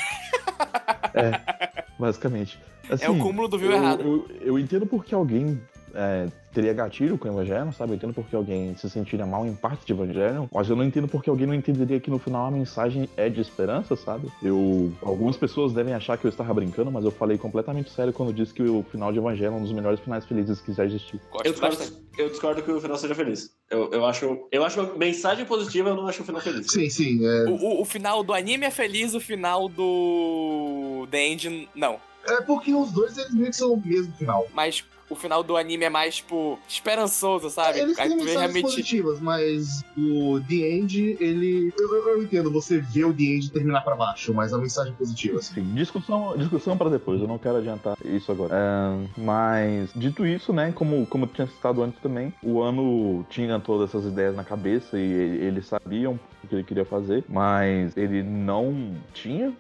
[2.00, 2.60] Basicamente.
[2.90, 4.02] Assim, É o cúmulo do viu eu, errado.
[4.02, 5.62] Eu, eu entendo porque alguém
[5.94, 7.92] é, teria gatilho com o Evangelho, sabe?
[7.94, 11.08] Eu entendo porque alguém se sentiria mal em parte de Evangelho, mas eu não entendo
[11.08, 14.28] porque alguém não entenderia que no final a mensagem é de esperança, sabe?
[14.42, 18.34] Eu, algumas pessoas devem achar que eu estava brincando, mas eu falei completamente sério quando
[18.34, 21.20] disse que o final de Evangelho é um dos melhores finais felizes que já existiu.
[21.44, 21.78] Eu discordo,
[22.18, 23.52] eu discordo que o final seja feliz.
[23.70, 26.68] Eu, eu, acho, eu acho uma mensagem positiva, eu não acho o final feliz.
[26.72, 27.26] Sim, sim.
[27.26, 31.08] É, O, o- o final do anime é feliz, o final do.
[31.10, 32.00] The End, não.
[32.28, 34.48] é porque os dois eles meio que são o mesmo final.
[34.54, 37.80] Mas o final do anime é mais, tipo, esperançoso, sabe?
[37.80, 38.62] Eles têm mensagens realmente.
[38.62, 41.74] positivas, mas o The End, ele.
[41.78, 44.94] Eu, eu- eu entendo você vê o The End terminar pra baixo, mas a mensagem
[44.94, 45.62] é positiva, assim.
[45.74, 48.54] Discussão, discussão para depois, eu não quero adiantar isso agora.
[48.56, 53.60] É, mas, dito isso, né, como, como eu tinha citado antes também, o ano tinha
[53.60, 58.24] todas essas ideias na cabeça e eles sabiam o que ele queria fazer, mas ele
[58.24, 59.54] não tinha.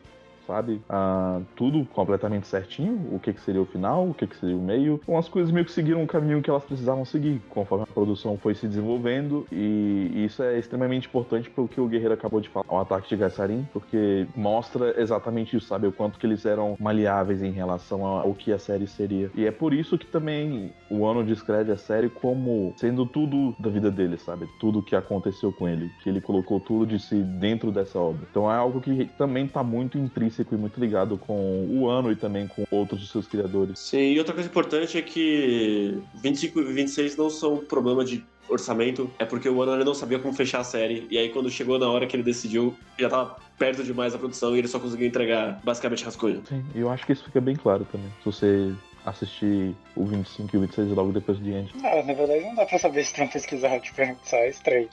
[0.45, 0.81] Sabe?
[0.89, 3.07] Ah, tudo completamente certinho.
[3.11, 4.99] O que, que seria o final, o que, que seria o meio.
[5.01, 8.37] Então as coisas meio que seguiram o caminho que elas precisavam seguir, conforme a produção
[8.37, 9.47] foi se desenvolvendo.
[9.51, 13.15] E isso é extremamente importante pelo que o Guerreiro acabou de falar, o ataque de
[13.15, 15.87] Gassarin, porque mostra exatamente isso, sabe?
[15.87, 19.31] O quanto que eles eram maleáveis em relação ao que a série seria.
[19.35, 23.69] E é por isso que também o Ano descreve a série como sendo tudo da
[23.69, 24.47] vida dele, sabe?
[24.59, 28.27] Tudo que aconteceu com ele, que ele colocou tudo de si dentro dessa obra.
[28.29, 32.15] Então é algo que também tá muito intrínseco e muito ligado com o Ano e
[32.15, 33.79] também com outros de seus criadores.
[33.79, 38.25] Sim, e outra coisa importante é que 25 e 26 não são um problema de
[38.49, 41.49] orçamento, é porque o Ano ele não sabia como fechar a série, e aí quando
[41.49, 44.79] chegou na hora que ele decidiu, já tava perto demais da produção e ele só
[44.79, 46.43] conseguiu entregar basicamente rascunho.
[46.47, 48.09] Sim, e eu acho que isso fica bem claro também.
[48.19, 48.73] Se você
[49.05, 51.71] assistir o 25 e o 26 logo depois de End.
[51.75, 54.89] Não, na verdade não dá pra saber se tu não pesquisar, tipo, só é estranho.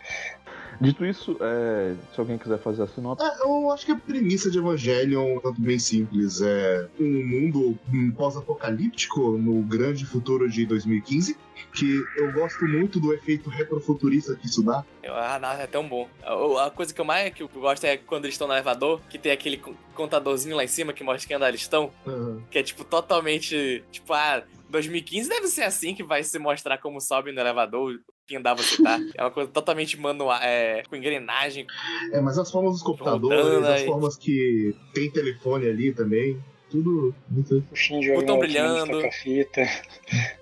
[0.81, 3.25] Dito isso, é, se alguém quiser fazer a sinopse.
[3.25, 6.41] É, eu acho que a premissa de Evangelion é bem simples.
[6.41, 7.79] É um mundo
[8.17, 11.37] pós-apocalíptico no grande futuro de 2015.
[11.75, 14.85] Que eu gosto muito do efeito retrofuturista que isso dá.
[15.07, 16.09] Ah, não, é tão bom.
[16.23, 19.01] A, a coisa que eu mais que eu gosto é quando eles estão no elevador,
[19.09, 22.43] que tem aquele co- contadorzinho lá em cima que mostra quem andar eles estão, Aham.
[22.51, 23.85] que é tipo totalmente.
[23.93, 28.01] Tipo, ah, 2015 deve ser assim que vai se mostrar como sobe no elevador.
[28.27, 28.99] pindar você tá.
[29.17, 31.67] É uma coisa totalmente manual, é, com engrenagem.
[32.13, 33.87] É, mas as formas dos computadores, Rodando as aí.
[33.87, 37.65] formas que tem telefone ali também, tudo muito.
[37.71, 39.03] O Shinji Botão brilhando.
[39.11, 39.63] fita.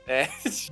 [0.07, 0.29] É.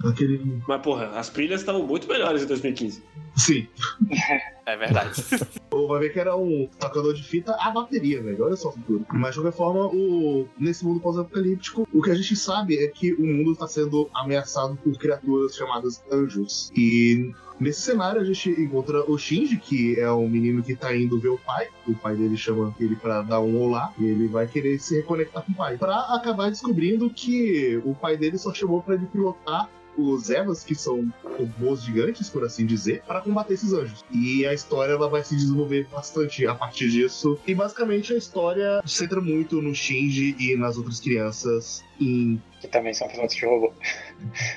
[0.09, 0.61] Aquele.
[0.69, 3.03] Mas, porra, as pilhas estavam muito melhores em 2015.
[3.37, 3.66] Sim.
[4.67, 5.23] É verdade.
[5.71, 8.45] Ou vai ver que era um tocador de fita a bateria, velho.
[8.45, 9.07] Olha só o futuro.
[9.13, 10.49] Mas de qualquer forma, o...
[10.59, 14.77] nesse mundo pós-apocalíptico, o que a gente sabe é que o mundo está sendo ameaçado
[14.83, 16.73] por criaturas chamadas anjos.
[16.77, 21.21] E nesse cenário a gente encontra o Shinji, que é um menino que tá indo
[21.21, 21.69] ver o pai.
[21.87, 23.93] O pai dele chama ele pra dar um olá.
[24.01, 25.79] E ele vai querer se reconectar com o pai.
[25.79, 30.75] Pra acabar descobrindo que o pai dele só chamou pra ele pilotar os Evas, que
[30.75, 34.05] são robôs gigantes, por assim dizer, para combater esses anjos.
[34.11, 37.39] E a história ela vai se desenvolver bastante a partir disso.
[37.47, 42.69] E basicamente a história se centra muito no Shinji e nas outras crianças em Que
[42.69, 43.73] também são pilotos de robô.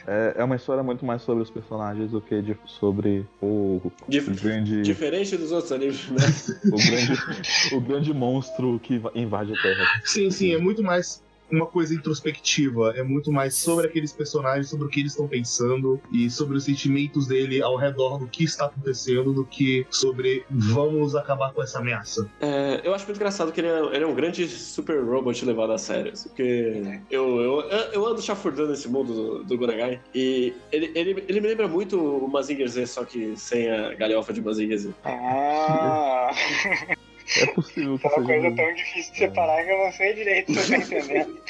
[0.08, 4.30] É, é uma história muito mais sobre os personagens do que de- sobre o, Dif-
[4.32, 6.18] o grande, Diferente dos outros animes, né?
[6.72, 9.86] o grande, o grande monstro que va- invade a Terra.
[10.06, 14.86] Sim, sim, é muito mais uma coisa introspectiva, é muito mais sobre aqueles personagens, sobre
[14.86, 18.66] o que eles estão pensando e sobre os sentimentos dele ao redor do que está
[18.66, 22.30] acontecendo, do que sobre vamos acabar com essa ameaça.
[22.40, 25.72] É, eu acho muito engraçado que ele é, ele é um grande super robot levado
[25.74, 26.14] a sério.
[26.14, 27.62] assim, Porque eu, eu,
[27.94, 32.00] eu ando chafurdando esse mundo do, do Gonagai e ele, ele, ele me lembra muito
[32.00, 34.94] o Mazinger Z, só que sem a galhofa de Mazinger Z.
[35.04, 36.30] Ah,
[37.38, 40.54] É possível que é uma coisa tão difícil de separar que eu não sei direito
[40.54, 41.42] se eu tô entendendo.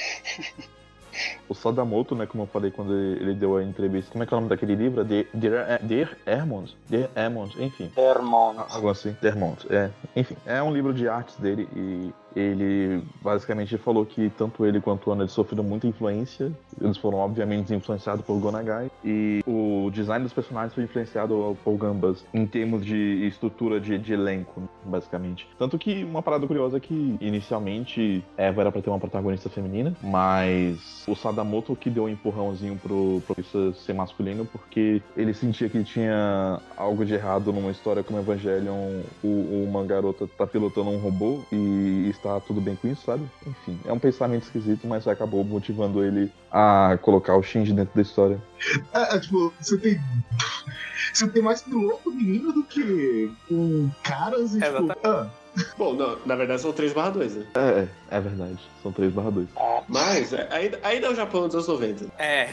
[1.49, 2.25] O Sadamoto, né?
[2.25, 4.11] Como eu falei quando ele ele deu a entrevista.
[4.11, 5.03] Como é que é o nome daquele livro?
[5.03, 6.75] De- Dear, Dear Ermond?
[6.87, 7.91] Dear Ermond, enfim.
[7.97, 8.53] Hermon.
[8.69, 9.65] Algo assim, Dermont.
[9.69, 14.79] É, enfim, é um livro de artes dele e ele basicamente falou que tanto ele
[14.79, 16.51] quanto o Ana sofreram muita influência.
[16.79, 22.23] Eles foram obviamente influenciados por Gonagai e o design dos personagens foi influenciado por Gambas
[22.33, 25.47] em termos de estrutura de, de elenco, basicamente.
[25.57, 29.93] Tanto que uma parada curiosa é que inicialmente Eva era pra ter uma protagonista feminina,
[30.01, 35.83] mas o Sadamoto que deu um empurrãozinho pro protagonista ser masculino porque ele sentia que
[35.83, 41.41] tinha algo de errado numa história como Evangelion, o, uma garota tá pilotando um robô
[41.51, 43.23] e está tudo bem com isso, sabe?
[43.45, 48.01] Enfim, é um pensamento esquisito, mas acabou motivando ele a colocar o Shinji dentro da
[48.01, 48.41] história.
[48.93, 49.99] É, é, tipo, você tem.
[51.13, 54.91] Você tem mais piloto menino do que com caras e É, tipo.
[55.03, 55.29] Ah,
[55.77, 57.45] Bom, não, na verdade são 3 barra 2, né?
[57.55, 58.59] É, é verdade.
[58.83, 59.47] São 3 barra 2.
[59.57, 62.05] Ah, Mas é, ainda, ainda é o Japão dos anos 90.
[62.17, 62.49] É,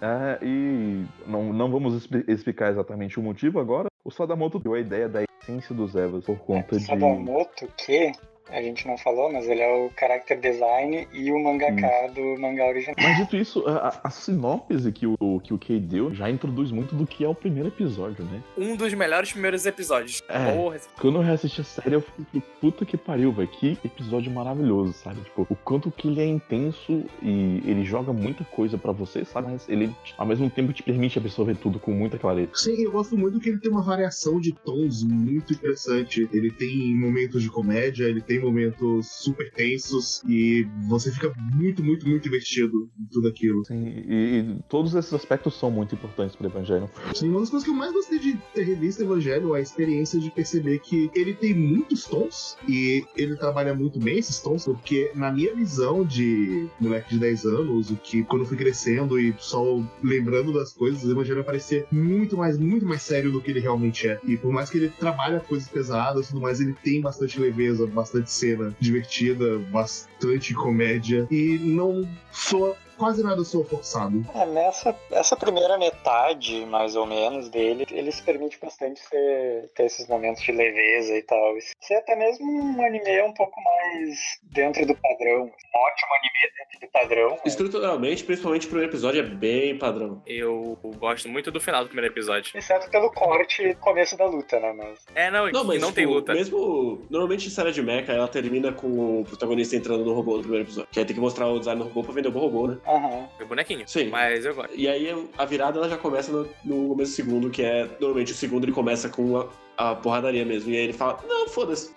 [0.00, 3.88] É, e não, não vamos expli- explicar exatamente o motivo agora.
[4.04, 6.84] O Sadamoto deu a ideia da essência dos Evas por conta de.
[6.84, 8.12] Sadamoto, que
[8.50, 12.66] a gente não falou, mas ele é o character design e o mangaka do mangá
[12.66, 12.94] original.
[12.98, 16.94] Mas dito isso, a, a- sinopse que o, que o Kei deu já introduz muito
[16.94, 18.42] do que é o primeiro episódio, né?
[18.56, 20.22] um dos melhores primeiros episódios.
[20.28, 20.52] É.
[20.52, 23.48] Porra, Quando eu reassisti a série, eu fiquei, puta que pariu, velho.
[23.48, 25.20] Que episódio maravilhoso, sabe?
[25.22, 29.50] Tipo, o quanto que ele é intenso e ele joga muita coisa pra você, sabe?
[29.52, 32.50] Mas ele, ao mesmo tempo, te permite absorver tudo com muita clareza.
[32.54, 36.28] Sim, eu gosto muito que ele tem uma variação de tons muito interessante.
[36.32, 42.08] Ele tem momentos de comédia, ele tem momentos super tensos e você fica muito, muito,
[42.08, 43.64] muito investido em tudo aquilo.
[43.64, 46.90] Sim, e, e todos esses aspectos são muito importantes pro Evangelho.
[47.14, 50.18] Sim, uma das coisas que eu mais gostei de ter revisto Evangelho é a experiência
[50.18, 55.10] de perceber que ele tem muitos tons e ele trabalha muito bem esses tons, porque
[55.14, 59.34] na minha visão de moleque de 10 anos, o que quando eu fui crescendo e
[59.38, 63.60] só lembrando das coisas, o Evangelho parecia muito mais, muito mais sério do que ele
[63.60, 64.20] realmente é.
[64.24, 67.86] E por mais que ele trabalhe coisas pesadas e tudo mais, ele tem bastante leveza,
[67.86, 71.26] bastante cena divertida, bastante comédia.
[71.30, 74.24] E não soa quase nada soa forçado.
[74.34, 79.84] É, nessa essa primeira metade, mais ou menos, dele, ele se permite bastante ser, ter
[79.84, 81.54] esses momentos de leveza e tal.
[81.80, 85.44] Ser até mesmo um anime um pouco mais dentro do padrão.
[85.44, 87.30] Um ótimo anime dentro do padrão.
[87.30, 87.38] né?
[87.44, 90.22] Estruturalmente, principalmente o primeiro episódio, é bem padrão.
[90.26, 92.56] eu gosto muito do final do primeiro episódio.
[92.56, 94.72] Exceto pelo corte e começo da luta, né?
[94.72, 96.34] Mas É, não, Não, mas não tem tipo, luta.
[96.34, 97.04] Mesmo.
[97.10, 100.88] Normalmente, série de mecha, ela termina com o protagonista entrando no robô no primeiro episódio.
[100.90, 102.78] Que aí tem que mostrar o design do robô pra vender o robô, né?
[102.86, 103.26] Aham.
[103.40, 103.86] É bonequinho.
[103.88, 104.08] Sim.
[104.10, 104.74] Mas eu gosto.
[104.74, 107.88] E aí a virada ela já começa no, no começo do segundo, que é.
[108.00, 109.46] Normalmente o segundo ele começa com a,
[109.90, 110.70] a porradaria mesmo.
[110.70, 111.92] E aí ele fala: Não, foda-se.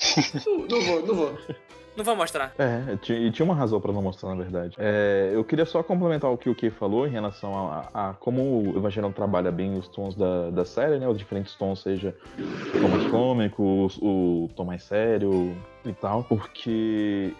[0.47, 1.33] não, não vou, não vou.
[1.97, 2.53] Não vou mostrar.
[2.57, 4.73] É, e tinha uma razão pra não mostrar, na verdade.
[4.77, 8.13] É, eu queria só complementar o que o Kei falou em relação a, a- a
[8.13, 11.09] como o Evangelho trabalha bem os tons da, da série, né?
[11.09, 13.63] Os diferentes tons, seja o tom mais cômico,
[14.01, 17.33] o, o tom mais sério e tal, porque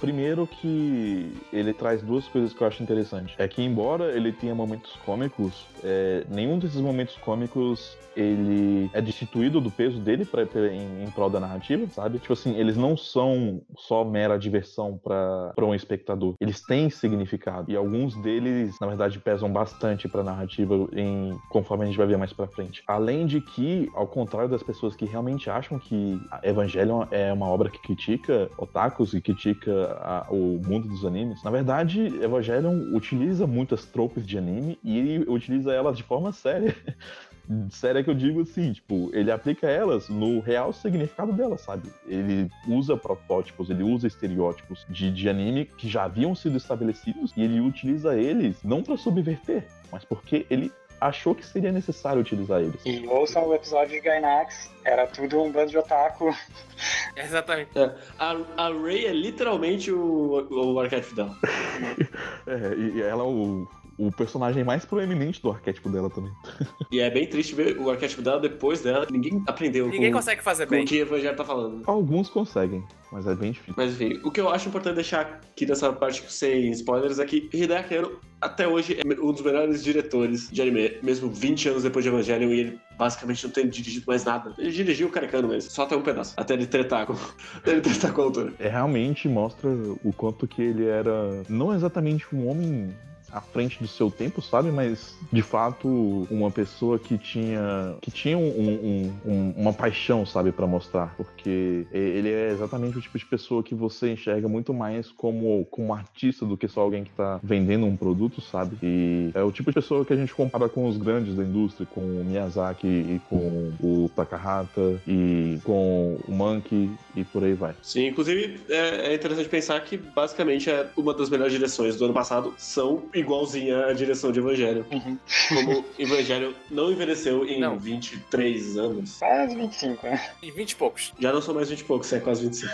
[0.00, 3.34] Primeiro que ele traz duas coisas que eu acho interessante.
[3.38, 9.60] É que embora ele tenha momentos cômicos, é, nenhum desses momentos cômicos ele é destituído
[9.60, 12.18] do peso dele pra, pra, em, em prol da narrativa, sabe?
[12.18, 16.34] Tipo assim, eles não são só mera diversão para um espectador.
[16.40, 17.70] Eles têm significado.
[17.70, 22.16] E alguns deles, na verdade, pesam bastante pra narrativa em, conforme a gente vai ver
[22.16, 22.82] mais pra frente.
[22.86, 27.68] Além de que, ao contrário das pessoas que realmente acham que Evangelion é uma obra
[27.68, 33.84] que critica otakus e critica a, o mundo dos animes, na verdade, Evangelion utiliza muitas
[33.84, 36.74] tropes de anime e ele utiliza elas de forma séria.
[37.70, 41.88] séria que eu digo assim, tipo, ele aplica elas no real significado delas, sabe?
[42.06, 47.42] Ele usa protótipos, ele usa estereótipos de, de anime que já haviam sido estabelecidos e
[47.42, 50.72] ele utiliza eles não para subverter, mas porque ele
[51.04, 52.80] achou que seria necessário utilizar eles.
[52.84, 56.34] E ouçam o episódio de Gainax, era tudo um bando de otaku.
[57.14, 57.78] Exatamente.
[57.78, 61.36] É, a, a Ray é literalmente o, o arquétipo dela.
[62.46, 66.32] é, e ela é o o personagem mais proeminente do arquétipo dela também.
[66.90, 69.06] E é bem triste ver o arquétipo dela depois dela.
[69.10, 70.84] Ninguém aprendeu Ninguém com, consegue fazer com bem.
[70.84, 71.82] o que o Evangelho tá falando.
[71.86, 73.74] Alguns conseguem, mas é bem difícil.
[73.76, 77.48] Mas enfim, o que eu acho importante deixar aqui nessa parte sem spoilers é que
[77.52, 82.04] Hideaki Anno, até hoje, é um dos melhores diretores de anime, mesmo 20 anos depois
[82.04, 84.54] de Evangelion, e ele basicamente não tem dirigido mais nada.
[84.58, 87.14] Ele dirigiu o Carecano mesmo, só até um pedaço, até ele tretar com,
[87.66, 88.52] ele tretar com a autora.
[88.58, 89.68] É realmente mostra
[90.04, 92.94] o quanto que ele era não exatamente um homem
[93.34, 94.70] à frente do seu tempo, sabe?
[94.70, 100.52] Mas de fato uma pessoa que tinha que tinha um, um, um, uma paixão, sabe,
[100.52, 105.10] para mostrar, porque ele é exatamente o tipo de pessoa que você enxerga muito mais
[105.10, 108.76] como como artista do que só alguém que tá vendendo um produto, sabe?
[108.82, 111.86] E é o tipo de pessoa que a gente compara com os grandes da indústria,
[111.86, 117.74] com o Miyazaki e com o Takahata e com o Monkey e por aí vai.
[117.82, 122.14] Sim, inclusive é, é interessante pensar que basicamente é uma das melhores direções do ano
[122.14, 124.86] passado são igualzinha à direção de Evangelho.
[124.90, 125.18] Uhum.
[125.48, 127.78] Como Evangelho não envelheceu em Não.
[127.78, 129.18] 23 anos.
[129.18, 130.30] Quase 25, né?
[130.42, 131.12] E 20 e poucos.
[131.18, 132.72] Já não são mais 20 e poucos, é quase 25.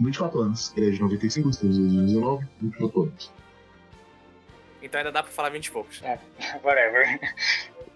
[0.00, 0.72] 24 anos.
[0.76, 3.32] Ele é de 95, estamos em 2019, 24 anos.
[4.82, 6.02] Então ainda dá pra falar 20 e poucos.
[6.62, 7.20] Whatever.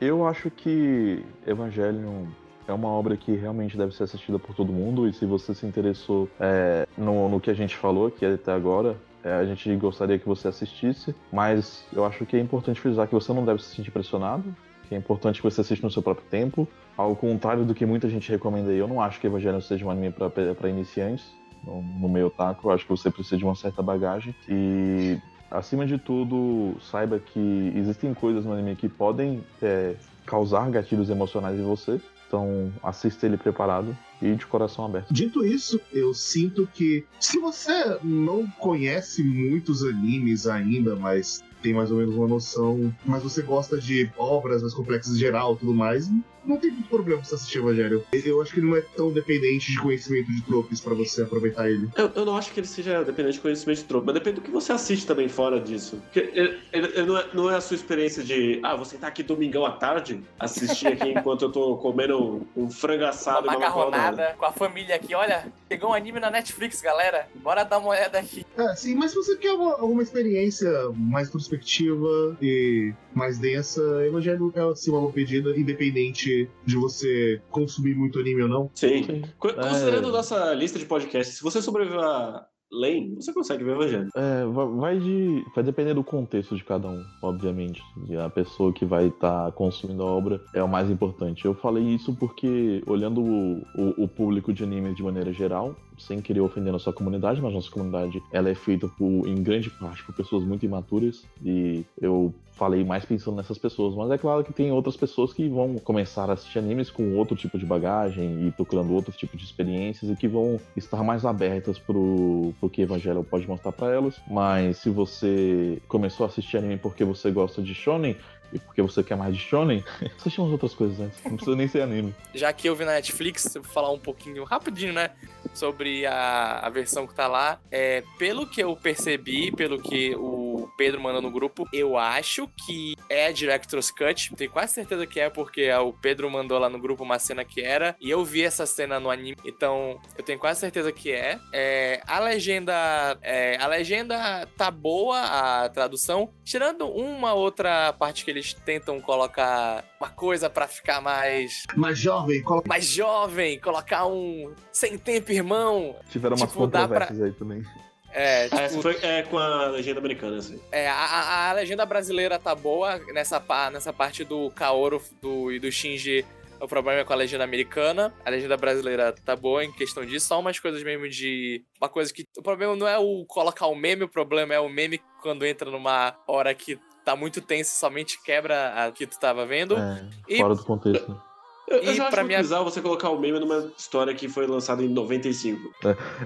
[0.01, 2.27] Eu acho que Evangelion
[2.67, 5.67] é uma obra que realmente deve ser assistida por todo mundo e se você se
[5.67, 8.97] interessou é, no, no que a gente falou aqui até agora,
[9.29, 13.15] é, a gente gostaria que você assistisse, mas eu acho que é importante frisar que
[13.15, 14.55] você não deve se sentir pressionado,
[14.89, 16.67] que é importante que você assista no seu próprio tempo.
[16.97, 20.11] Ao contrário do que muita gente recomenda eu não acho que Evangelion seja um anime
[20.11, 21.27] para iniciantes.
[21.63, 24.35] No, no meio otaku, eu acho que você precisa de uma certa bagagem.
[24.49, 25.19] E
[25.51, 31.59] acima de tudo, saiba que existem coisas no anime que podem é, causar gatilhos emocionais
[31.59, 32.01] em você.
[32.27, 35.13] Então, assista ele preparado e de coração aberto.
[35.13, 41.91] Dito isso, eu sinto que se você não conhece muitos animes ainda, mas tem mais
[41.91, 46.11] ou menos uma noção, mas você gosta de obras mais complexas em geral tudo mais,
[46.45, 48.05] não tem muito problema você assistir Evangelho.
[48.13, 51.71] Eu acho que ele não é tão dependente de conhecimento de tropes pra você aproveitar
[51.71, 51.89] ele.
[51.97, 54.43] Eu, eu não acho que ele seja dependente de conhecimento de tropa, mas depende do
[54.43, 55.97] que você assiste também fora disso.
[56.05, 59.09] Porque ele, ele- ele não, é, não é a sua experiência de, ah, você tá
[59.09, 64.35] aqui domingão à tarde, assistir aqui enquanto eu tô comendo um frango assado uma macarronada
[64.39, 65.15] com a família aqui.
[65.15, 67.29] Olha, pegou um anime na Netflix, galera.
[67.37, 68.45] Bora dar uma olhada aqui.
[68.57, 74.51] É, sim, mas se você quer uma- alguma experiência mais introspectiva e mais densa, Evangelho
[74.55, 78.71] é assim uma boa pedida, independente de você consumir muito anime ou não.
[78.75, 79.23] Sim.
[79.39, 80.13] Co- Considerando É.
[80.13, 84.09] nossa lista de podcasts, se você sobreviver a Lane, você consegue ver o Evangelho.
[84.15, 85.43] É, va- vai de.
[85.55, 87.81] Vai depender do contexto de cada um, obviamente.
[88.09, 91.47] E a pessoa que vai estar consumindo a obra é o mais importante.
[91.47, 96.21] Eu falei isso porque, olhando o, o- o público de anime de maneira geral, sem
[96.21, 100.05] querer ofender a sua comunidade, mas nossa comunidade ela é feita por, em grande parte
[100.05, 101.25] por pessoas muito imaturas.
[101.45, 103.95] E eu falei mais pensando nessas pessoas.
[103.95, 107.37] Mas é claro que tem outras pessoas que vão começar a assistir animes com outro
[107.37, 111.79] tipo de bagagem e procurando outro tipo de experiências e que vão estar mais abertas
[111.79, 114.21] pro, pro que Evangelho pode mostrar pra elas.
[114.29, 118.17] Mas se você começou a assistir anime porque você gosta de shonen
[118.53, 119.85] e porque você quer mais de shonen,
[120.19, 121.23] assiste umas outras coisas antes.
[121.25, 122.15] Não precisa nem ser anime.
[122.35, 125.11] Já que eu vi na Netflix, eu vou falar um pouquinho, rapidinho, né?
[125.55, 127.61] Sobre a, a versão que tá lá.
[127.71, 132.95] É, pelo que eu percebi, pelo que o Pedro mandou no grupo, eu acho que
[133.09, 134.35] é Director's Cut.
[134.35, 137.61] Tenho quase certeza que é, porque o Pedro mandou lá no grupo uma cena que
[137.61, 137.97] era.
[138.01, 139.37] E eu vi essa cena no anime.
[139.45, 141.39] Então, eu tenho quase certeza que é.
[141.53, 143.19] É, a legenda.
[143.23, 146.33] é, a legenda tá boa, a tradução.
[146.45, 152.43] Tirando uma outra parte que eles tentam colocar uma coisa pra ficar mais Mas jovem,
[152.43, 155.97] coloca mais jovem, colocar um sem tempo, irmão.
[156.11, 157.63] Tiveram umas Tipo, pra- controvérsias aí também.
[158.11, 160.59] É, essa tipo, foi é, com a legenda americana, assim.
[160.73, 165.53] é, a, a- a legenda brasileira tá boa nessa, pa- nessa parte do Kaoru do,
[165.53, 166.25] e do Shinji.
[166.61, 168.13] O problema é com a legenda americana.
[168.25, 170.27] A legenda brasileira tá boa em questão disso.
[170.27, 171.63] Só umas coisas mesmo de.
[171.81, 172.25] Uma coisa que.
[172.37, 175.71] O problema não é o colocar o meme, o problema é o meme quando entra
[175.71, 176.77] numa hora que
[177.09, 179.79] tá muito tenso somente quebra a que tu tava vendo.
[179.79, 181.23] É, E- fora do contexto.
[181.71, 184.29] Eu, eu E já acho pra minha- bizarro você colocar o meme numa história que
[184.29, 185.71] foi lançada em 95.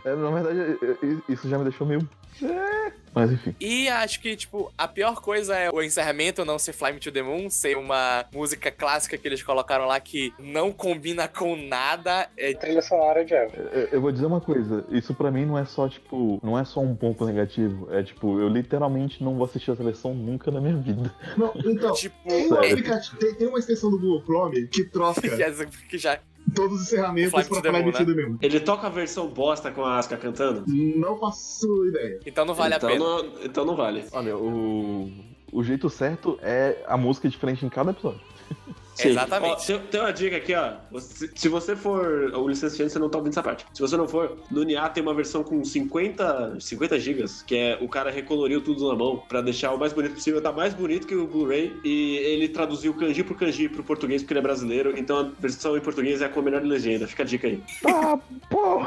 [0.05, 2.09] É, na verdade, é, é, isso já me deixou meio.
[2.43, 3.55] É, Mas enfim.
[3.61, 7.13] E acho que, tipo, a pior coisa é o encerramento não ser Fly Me to
[7.13, 12.27] the Moon, ser uma música clássica que eles colocaram lá que não combina com nada.
[12.39, 13.53] É, Trilha sonora de Eva.
[13.71, 16.65] Eu- Eu vou dizer uma coisa, isso pra mim não é só, tipo, não é
[16.65, 17.87] só um ponto negativo.
[17.93, 21.15] É tipo, eu literalmente não vou assistir essa versão nunca na minha vida.
[21.37, 22.17] Não, então, tipo.
[22.27, 25.21] tem, um aplicativo- tem- tem uma extensão do Google Chrome que troca
[25.89, 26.19] que já.
[26.55, 28.39] todos os encerramentos pra to the Fly Me Moon, to the Moon.
[28.41, 30.65] Ele toca a versão bosta com a Asuka cantando?
[30.67, 32.21] Não faço ideia.
[32.27, 33.05] Então não vale então a pena.
[33.05, 34.05] Não, então não vale.
[34.13, 35.11] Olha, o,
[35.53, 38.21] o jeito certo é a música diferente em cada episódio.
[38.99, 39.53] Exatamente.
[39.53, 40.73] Ó, tem, tem uma dica aqui, ó.
[40.91, 43.65] Você- se você for o licenciante, você não tá ouvindo essa parte.
[43.73, 47.79] Se você não for, no NIA tem uma versão com 50, 50 gigas, que é
[47.81, 50.41] o cara recoloriu tudo na mão pra deixar o mais bonito possível.
[50.43, 51.73] Tá mais bonito que o Blu-ray.
[51.85, 54.95] E ele traduziu kanji por kanji pro português, porque ele é brasileiro.
[54.97, 57.07] Então a versão em português é com a melhor legenda.
[57.07, 57.63] Fica a dica aí.
[57.87, 58.19] Ah,
[58.51, 58.83] pô!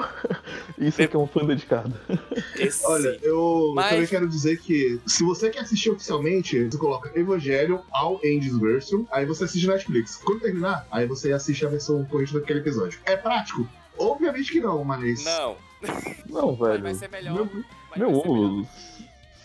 [0.78, 1.94] Isso aqui é um fã dedicado.
[2.58, 7.12] Esse- Olha, eu Mas- também quero dizer que se você quer assistir oficialmente, você coloca
[7.20, 9.95] Evangelho All Ages Version, aí você assiste Netflix.
[10.24, 13.00] Quando terminar, aí você assiste a versão corrigida daquele episódio.
[13.06, 13.68] É prático?
[13.98, 15.24] Obviamente que não, mas.
[15.24, 15.56] Não,
[16.30, 16.84] Não, mas velho.
[16.84, 17.34] vai ser melhor.
[17.36, 18.46] Meu, mas meu vai ser melhor.
[18.46, 18.68] ovo,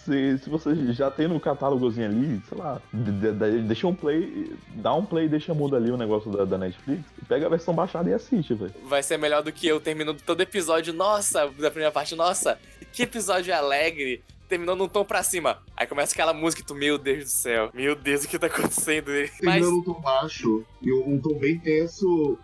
[0.05, 3.95] se, se você já tem no catálogozinho ali, sei lá, de- de- de- deixa um
[3.95, 7.75] play, dá um play, deixa mudo ali o negócio da, da Netflix, pega a versão
[7.75, 8.73] baixada e assiste, velho.
[8.87, 10.93] Vai ser melhor do que eu terminando todo episódio.
[10.95, 12.59] Nossa, da primeira parte, nossa,
[12.93, 14.23] que episódio alegre.
[14.51, 15.63] Terminou num tom pra cima.
[15.77, 17.71] Aí começa aquela música e tu, meu Deus do céu.
[17.73, 19.13] Meu Deus, o que tá acontecendo?
[19.13, 22.37] Mas terminando um tom baixo e um tom bem tenso.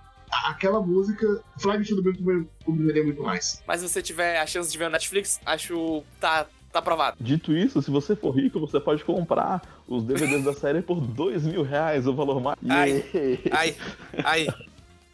[0.44, 3.60] Aquela música, Fly Me to the Moon combinaria muito mais.
[3.66, 7.16] Mas se você tiver a chance de ver no Netflix, acho tá tá aprovado.
[7.20, 11.44] Dito isso, se você for rico, você pode comprar os DVDs da série por dois
[11.44, 12.56] mil reais, o valor mais.
[12.68, 13.04] Ai.
[13.12, 13.58] Yeah!
[13.58, 13.76] Aí,
[14.24, 14.48] aí,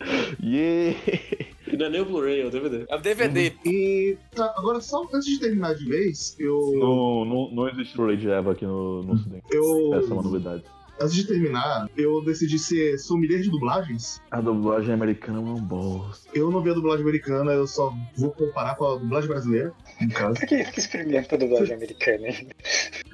[0.43, 1.52] Yeah!
[1.73, 2.85] E não é nem o Blu-ray, é o DVD.
[2.89, 3.53] é o DVD.
[3.65, 6.73] E tá, agora, só antes de terminar de vez, eu.
[6.75, 9.45] Não, não, não existe Blu-ray de Eva aqui no, no ocidente.
[9.51, 10.63] eu Essa é uma novidade.
[11.03, 14.21] Antes de terminar, eu decidi ser sommelier de dublagens.
[14.31, 16.29] A dublagem americana é uma bosta.
[16.33, 20.11] Eu não vi a dublagem americana, eu só vou comparar com a dublagem brasileira, no
[20.11, 20.39] caso.
[20.39, 22.29] Por que que experimenta a dublagem americana?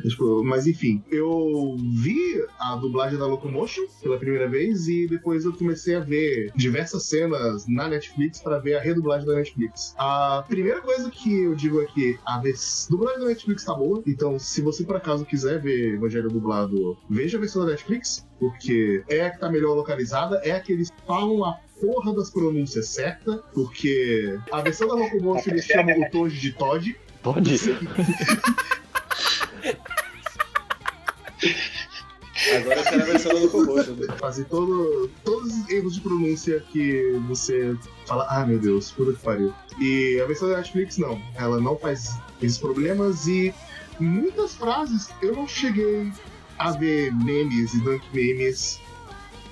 [0.02, 5.54] Tipo, mas enfim, eu vi a dublagem da Locomotion pela primeira vez e depois eu
[5.54, 9.94] comecei a ver diversas cenas na Netflix pra ver a redublagem da Netflix.
[9.96, 12.42] A primeira coisa que eu digo é que a
[12.90, 17.38] dublagem da Netflix tá boa, então se você por acaso quiser ver Evangelho dublado, veja
[17.38, 17.77] a versão da Netflix,
[18.38, 22.30] porque é a que tá melhor localizada, é a que eles falam a porra das
[22.30, 27.56] pronúncias certas, porque a versão da Locomotion eles chamam o Toji de Todd, Pode?
[32.56, 33.96] Agora eu quero a versão do Locomotion.
[34.18, 37.76] fazer todo, todos os erros de pronúncia que você
[38.06, 39.52] fala, ah meu Deus, puta que pariu.
[39.80, 43.52] E a versão da Netflix não, ela não faz esses problemas e
[43.98, 46.10] muitas frases eu não cheguei
[46.58, 48.80] a ver memes e dunk memes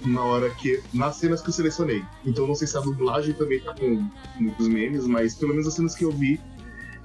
[0.05, 0.83] na hora que.
[0.93, 2.05] nas cenas que eu selecionei.
[2.25, 5.75] Então não sei se a dublagem também tá com muitos memes, mas pelo menos as
[5.75, 6.41] cenas que eu vi.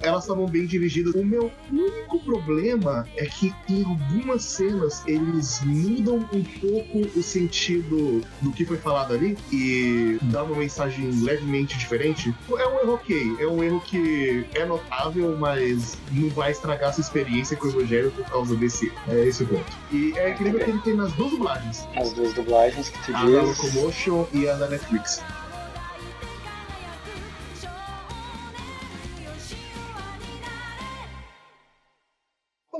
[0.02, 1.14] Elas estavam bem dirigidas.
[1.14, 8.20] O meu único problema é que em algumas cenas eles mudam um pouco o sentido
[8.40, 12.34] do que foi falado ali e dá uma mensagem levemente diferente.
[12.50, 17.02] É um erro ok, é um erro que é notável, mas não vai estragar sua
[17.02, 19.72] experiência com o Evangelho por causa desse é esse o ponto.
[19.92, 23.20] E é incrível que ele tem nas duas dublagens, As duas dublagens que tu a
[23.20, 23.58] da diz.
[23.62, 25.22] Locomotion e a da Netflix.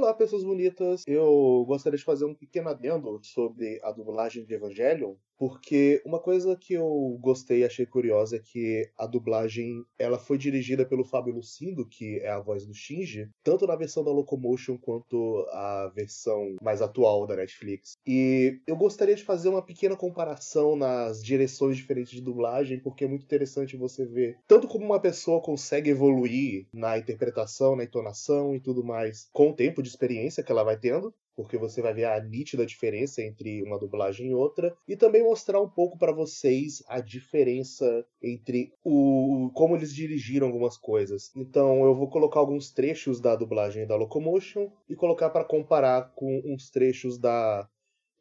[0.03, 1.05] Olá, pessoas bonitas.
[1.07, 6.55] Eu gostaria de fazer um pequeno adendo sobre a dublagem de Evangelion, porque uma coisa
[6.55, 11.35] que eu gostei e achei curiosa é que a dublagem ela foi dirigida pelo Fábio
[11.35, 16.55] Lucindo, que é a voz do Shinji, tanto na versão da Locomotion quanto a versão
[16.63, 17.95] mais atual da Netflix.
[18.07, 23.09] E eu gostaria de fazer uma pequena comparação nas direções diferentes de dublagem, porque é
[23.09, 28.61] muito interessante você ver tanto como uma pessoa consegue evoluir na interpretação, na entonação e
[28.61, 32.05] tudo mais com o tempo de experiência que ela vai tendo, porque você vai ver
[32.05, 36.83] a nítida diferença entre uma dublagem e outra e também mostrar um pouco para vocês
[36.89, 41.31] a diferença entre o como eles dirigiram algumas coisas.
[41.35, 46.43] Então eu vou colocar alguns trechos da dublagem da Locomotion e colocar para comparar com
[46.45, 47.69] uns trechos da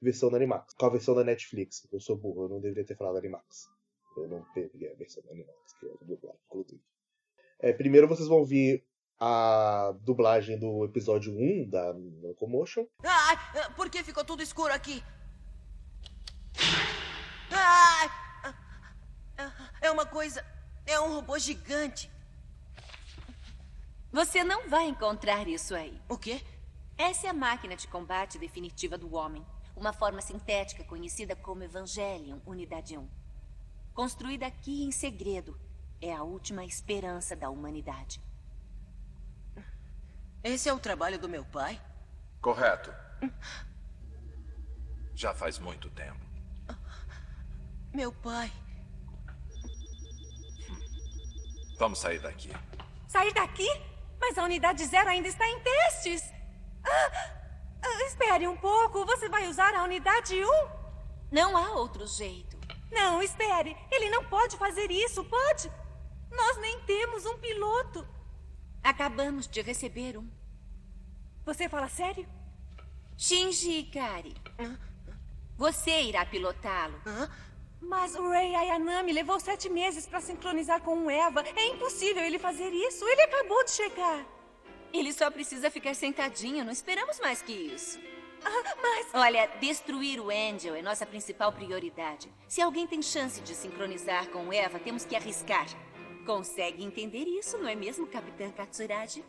[0.01, 1.88] versão da Animax, com a versão da Netflix.
[1.91, 3.70] Eu sou burro, eu não deveria ter falado Animax.
[4.18, 6.82] Eu não peguei a versão da Animax, que é dublagem, inclusive.
[7.59, 8.84] É, primeiro vocês vão ver
[9.24, 11.91] a dublagem do episódio 1 da
[12.24, 12.88] Locomotion.
[13.03, 13.38] Ai,
[13.76, 15.03] por que ficou tudo escuro aqui?
[17.51, 18.09] Ai,
[19.80, 20.43] é uma coisa.
[20.88, 22.09] É um robô gigante.
[24.11, 26.01] Você não vai encontrar isso aí.
[26.09, 26.41] O quê?
[26.97, 29.45] Essa é a máquina de combate definitiva do homem.
[29.76, 33.07] Uma forma sintética conhecida como Evangelion Unidade 1.
[33.93, 35.55] Construída aqui em segredo.
[36.01, 38.19] É a última esperança da humanidade.
[40.43, 41.79] Esse é o trabalho do meu pai?
[42.41, 42.93] Correto.
[45.13, 46.19] Já faz muito tempo.
[47.93, 48.51] Meu pai.
[51.77, 52.51] Vamos sair daqui.
[53.07, 53.67] Sair daqui?
[54.19, 56.31] Mas a unidade zero ainda está em testes.
[56.83, 57.11] Ah,
[57.83, 59.05] ah, espere um pouco.
[59.05, 60.69] Você vai usar a unidade 1?
[61.31, 62.57] Não há outro jeito.
[62.91, 63.75] Não, espere.
[63.91, 65.71] Ele não pode fazer isso, pode?
[66.31, 68.07] Nós nem temos um piloto.
[68.84, 70.27] Acabamos de receber um.
[71.45, 72.27] Você fala sério?
[73.17, 74.34] Shinji Ikari.
[75.57, 76.99] Você irá pilotá-lo.
[77.79, 81.43] Mas o Rei Ayanami levou sete meses para sincronizar com o Eva.
[81.55, 83.07] É impossível ele fazer isso.
[83.07, 84.25] Ele acabou de chegar.
[84.93, 86.65] Ele só precisa ficar sentadinho.
[86.65, 87.99] Não esperamos mais que isso.
[88.43, 89.07] Ah, mas.
[89.13, 92.32] Olha, destruir o Angel é nossa principal prioridade.
[92.47, 95.67] Se alguém tem chance de sincronizar com o Eva, temos que arriscar.
[96.26, 99.26] Consegue entender isso, não é mesmo, Capitã Katsuragi?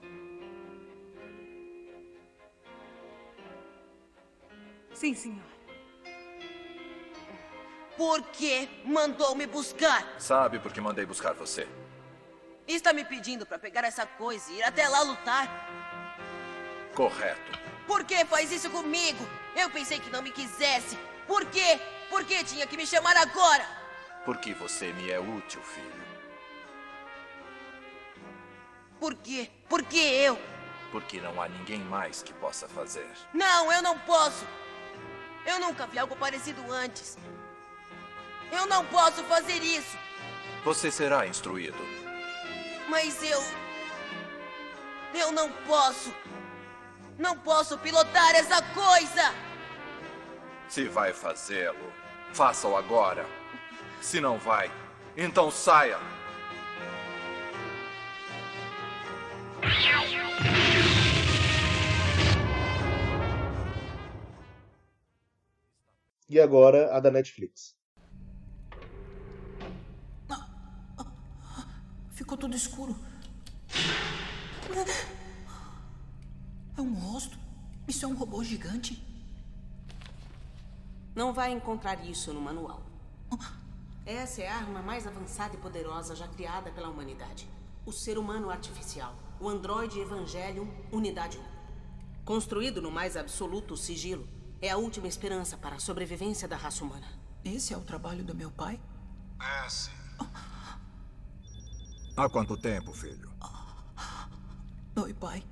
[4.92, 5.52] Sim, senhor.
[7.96, 10.14] Por que mandou me buscar?
[10.18, 11.66] Sabe por que mandei buscar você?
[12.66, 15.68] Está me pedindo para pegar essa coisa e ir até lá lutar?
[16.94, 17.58] Correto.
[17.86, 19.26] Por que faz isso comigo?
[19.56, 20.96] Eu pensei que não me quisesse.
[21.26, 21.80] Por quê?
[22.08, 23.66] Por que tinha que me chamar agora?
[24.24, 26.11] Porque você me é útil, filho.
[29.02, 29.50] Por quê?
[29.68, 30.38] Por que eu?
[30.92, 33.10] Porque não há ninguém mais que possa fazer.
[33.34, 34.46] Não, eu não posso.
[35.44, 37.18] Eu nunca vi algo parecido antes.
[38.52, 39.98] Eu não posso fazer isso.
[40.64, 41.84] Você será instruído.
[42.88, 43.42] Mas eu.
[45.12, 46.14] Eu não posso.
[47.18, 49.34] Não posso pilotar essa coisa!
[50.68, 51.92] Se vai fazê-lo,
[52.32, 53.26] faça-o agora.
[54.00, 54.70] Se não vai,
[55.16, 55.98] então saia.
[66.28, 67.76] E agora a da Netflix.
[72.12, 72.96] Ficou tudo escuro.
[76.74, 77.38] É um rosto?
[77.86, 79.06] Isso é um robô gigante?
[81.14, 82.82] Não vai encontrar isso no manual.
[84.06, 87.46] Essa é a arma mais avançada e poderosa já criada pela humanidade.
[87.84, 89.14] O ser humano artificial.
[89.42, 91.42] O Android Evangelion Unidade 1.
[92.24, 94.28] Construído no mais absoluto sigilo,
[94.60, 97.08] é a última esperança para a sobrevivência da raça humana.
[97.44, 98.80] Esse é o trabalho do meu pai?
[99.40, 99.90] É, sim.
[102.16, 103.32] Há quanto tempo, filho?
[104.94, 105.42] Oi, pai.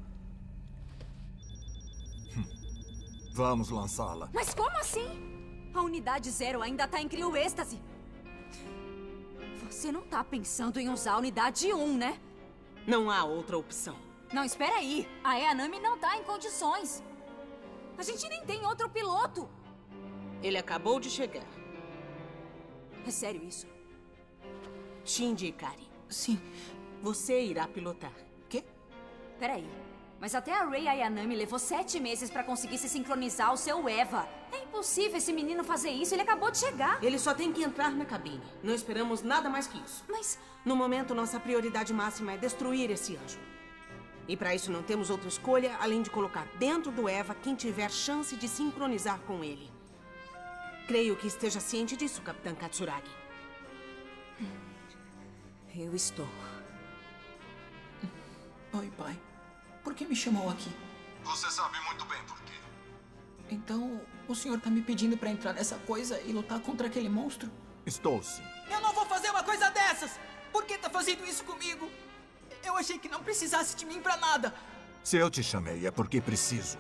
[3.35, 4.31] Vamos lançá-la.
[4.33, 5.73] Mas como assim?
[5.75, 7.83] A unidade zero ainda tá em crio êxtase.
[9.69, 12.21] Você não tá pensando em usar a unidade 1, né?
[12.87, 13.97] Não há outra opção.
[14.33, 15.09] Não, espera aí.
[15.25, 17.03] A Eanami não tá em condições.
[17.99, 19.49] A gente nem tem outro piloto.
[20.43, 21.47] Ele acabou de chegar.
[23.07, 23.67] É sério isso?
[25.05, 25.89] Shinji Ikari.
[26.09, 26.41] Sim.
[27.03, 28.13] Você irá pilotar.
[28.49, 28.65] Quê?
[29.39, 29.69] Peraí.
[30.21, 34.29] Mas até a Rei Ayanami levou sete meses pra conseguir se sincronizar ao seu Eva.
[34.53, 37.03] É impossível esse menino fazer isso, ele acabou de chegar.
[37.03, 38.43] Ele só tem que entrar na cabine.
[38.63, 40.05] Não esperamos nada mais que isso.
[40.07, 40.39] Mas.
[40.63, 43.39] No momento, nossa prioridade máxima é destruir esse anjo.
[44.29, 47.91] E para isso não temos outra escolha além de colocar dentro do Eva quem tiver
[47.91, 49.73] chance de sincronizar com ele.
[50.87, 53.11] Creio que esteja ciente disso, Capitã Katsuragi.
[55.75, 56.29] Eu estou.
[58.75, 59.19] Oi, pai.
[59.83, 60.71] Por que me chamou aqui?
[61.25, 62.55] Você sabe muito bem por quê.
[63.51, 67.51] Então, o senhor tá me pedindo para entrar nessa coisa e lutar contra aquele monstro?
[67.85, 68.43] Estou sim.
[68.71, 70.19] Eu não vou fazer uma coisa dessas!
[70.53, 71.91] Por que tá fazendo isso comigo?
[72.65, 74.55] Eu achei que não precisasse de mim para nada.
[75.03, 76.79] Se eu te chamei é porque preciso.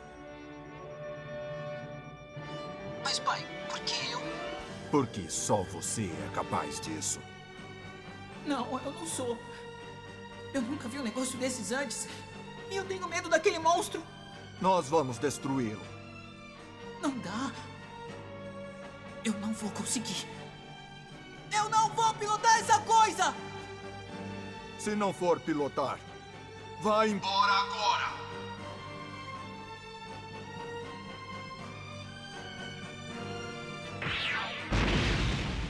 [3.02, 4.20] Mas, pai, por que eu?
[4.90, 7.20] Porque só você é capaz disso.
[8.46, 9.38] Não, eu não sou.
[10.52, 12.08] Eu nunca vi um negócio desses antes.
[12.70, 14.02] E eu tenho medo daquele monstro.
[14.60, 15.84] Nós vamos destruí-lo.
[17.02, 17.52] Não dá.
[19.24, 20.26] Eu não vou conseguir.
[21.52, 23.34] Eu não vou pilotar essa coisa!
[24.78, 25.98] Se não for pilotar,
[26.80, 28.20] vá embora agora!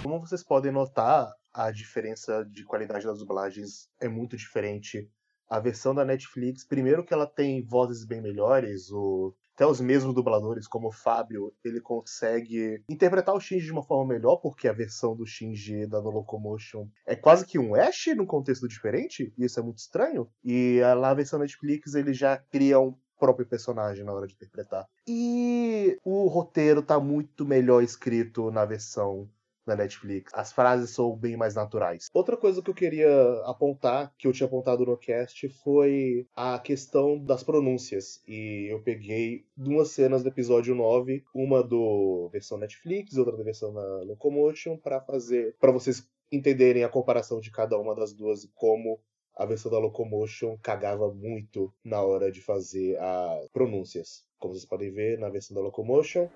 [0.02, 5.10] Como vocês podem notar, a diferença de qualidade das dublagens é muito diferente.
[5.50, 9.34] A versão da Netflix, primeiro que ela tem vozes bem melhores, o...
[9.54, 14.14] até os mesmos dubladores, como o Fábio, ele consegue interpretar o Shinji de uma forma
[14.14, 18.26] melhor, porque a versão do Shinji da No Locomotion é quase que um Ash num
[18.26, 20.30] contexto diferente, e isso é muito estranho.
[20.44, 24.86] E lá a versão Netflix, ele já cria um próprio personagem na hora de interpretar.
[25.06, 29.28] E o roteiro tá muito melhor escrito na versão
[29.70, 30.32] da Netflix.
[30.34, 32.08] As frases são bem mais naturais.
[32.12, 33.10] Outra coisa que eu queria
[33.44, 38.22] apontar, que eu tinha apontado no cast, foi a questão das pronúncias.
[38.26, 43.72] E eu peguei duas cenas do episódio 9, uma do versão Netflix, outra da versão
[43.72, 48.48] na Locomotion, para fazer, para vocês entenderem a comparação de cada uma das duas e
[48.54, 49.00] como
[49.36, 54.24] a versão da Locomotion cagava muito na hora de fazer as pronúncias.
[54.38, 56.28] Como vocês podem ver na versão da Locomotion.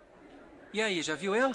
[0.73, 1.53] E aí, já viu ela?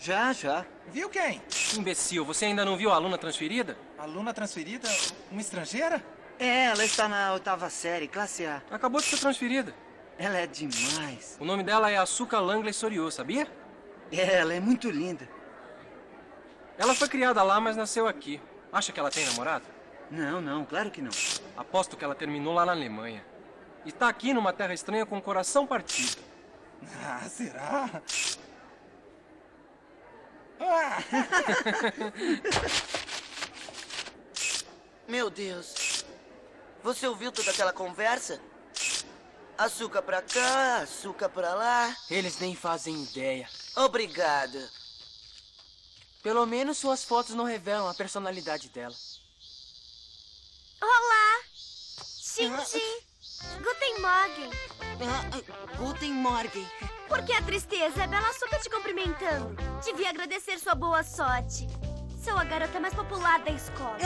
[0.00, 0.64] Já, já.
[0.88, 1.42] Viu quem?
[1.76, 3.76] Imbecil, você ainda não viu a aluna transferida?
[3.98, 4.88] Aluna transferida?
[5.30, 6.02] Uma estrangeira?
[6.38, 8.62] É, ela está na oitava série, classe A.
[8.70, 9.74] Acabou de ser transferida.
[10.18, 11.36] Ela é demais.
[11.38, 13.46] O nome dela é Asuka Langley Soryu, sabia?
[14.10, 15.28] É, ela é muito linda.
[16.78, 18.40] Ela foi criada lá, mas nasceu aqui.
[18.72, 19.66] Acha que ela tem namorado?
[20.10, 21.10] Não, não, claro que não.
[21.58, 23.22] Aposto que ela terminou lá na Alemanha.
[23.84, 26.22] E tá aqui numa terra estranha com o coração partido.
[27.04, 28.02] Ah, será?
[35.08, 36.04] Meu Deus.
[36.82, 38.38] Você ouviu toda aquela conversa?
[39.56, 41.96] Açúcar pra cá, açúcar pra lá.
[42.10, 43.48] Eles nem fazem ideia.
[43.76, 44.70] Obrigada.
[46.22, 48.94] Pelo menos suas fotos não revelam a personalidade dela.
[50.80, 51.40] Olá!
[51.94, 52.82] Shinji!
[53.62, 54.50] Guten Morgen!
[55.02, 56.66] Ah, Guten Morgen!
[57.10, 58.04] Por que a tristeza?
[58.04, 59.56] É Bela Açúcar te cumprimentando.
[59.84, 61.66] Devia agradecer sua boa sorte.
[62.22, 63.98] Sou a garota mais popular da escola.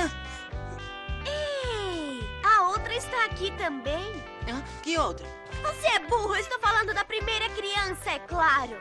[1.26, 2.20] Ei!
[2.42, 4.24] A outra está aqui também.
[4.82, 5.26] Que outra?
[5.62, 8.80] Você é burro, eu estou falando da primeira criança, é claro.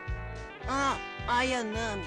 [0.66, 0.96] Ah,
[1.28, 2.06] a Yanami.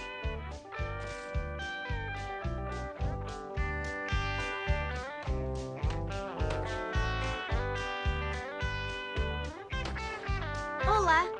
[10.87, 11.36] Olá.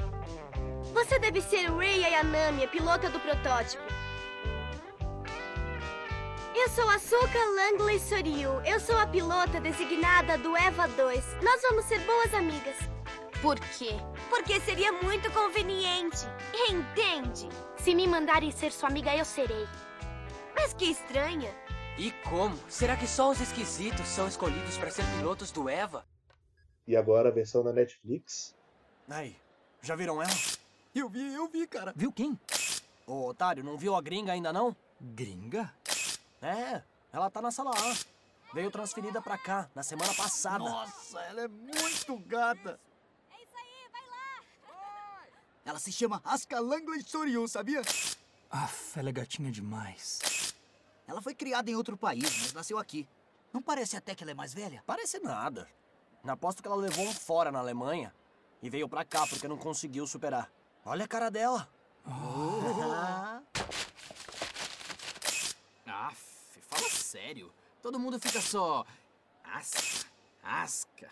[0.97, 3.83] Você deve ser Rei Ayanami, a pilota do protótipo.
[6.55, 8.59] Eu sou Asuka Langley Soryu.
[8.65, 11.23] Eu sou a pilota designada do Eva 2.
[11.43, 12.75] Nós vamos ser boas amigas.
[13.43, 13.91] Por quê?
[14.27, 16.25] Porque seria muito conveniente.
[16.67, 17.47] Entende?
[17.77, 19.67] Se me mandarem ser sua amiga, eu serei.
[20.55, 21.55] Mas que estranha.
[21.95, 22.57] E como?
[22.67, 26.07] Será que só os esquisitos são escolhidos para ser pilotos do Eva?
[26.87, 28.55] E agora a versão da Netflix.
[29.07, 29.35] Aí,
[29.83, 30.33] já viram ela?
[30.97, 31.93] Eu vi, eu vi, cara.
[31.95, 32.39] Viu quem?
[33.05, 34.75] Ô, otário, não viu a gringa ainda não?
[34.99, 35.71] Gringa?
[36.41, 36.81] É,
[37.13, 37.97] ela tá na sala A.
[38.51, 40.57] Veio transferida pra cá, na semana passada.
[40.57, 42.79] Nossa, ela é muito gata.
[43.29, 45.25] É isso aí, vai lá.
[45.65, 47.81] Ela se chama Asuka Langley Soryu, sabia?
[48.49, 50.55] Aff, ela é gatinha demais.
[51.05, 53.07] Ela foi criada em outro país, mas nasceu aqui.
[53.53, 54.83] Não parece até que ela é mais velha?
[54.87, 55.69] Parece nada.
[56.25, 58.11] Aposto que ela levou um fora na Alemanha
[58.63, 60.51] e veio pra cá porque não conseguiu superar.
[60.89, 61.69] Olha a cara dela.
[62.05, 62.61] Oh.
[65.85, 67.51] Aff, fala sério.
[67.81, 68.85] Todo mundo fica só.
[69.43, 70.07] Asca,
[70.41, 71.09] asca,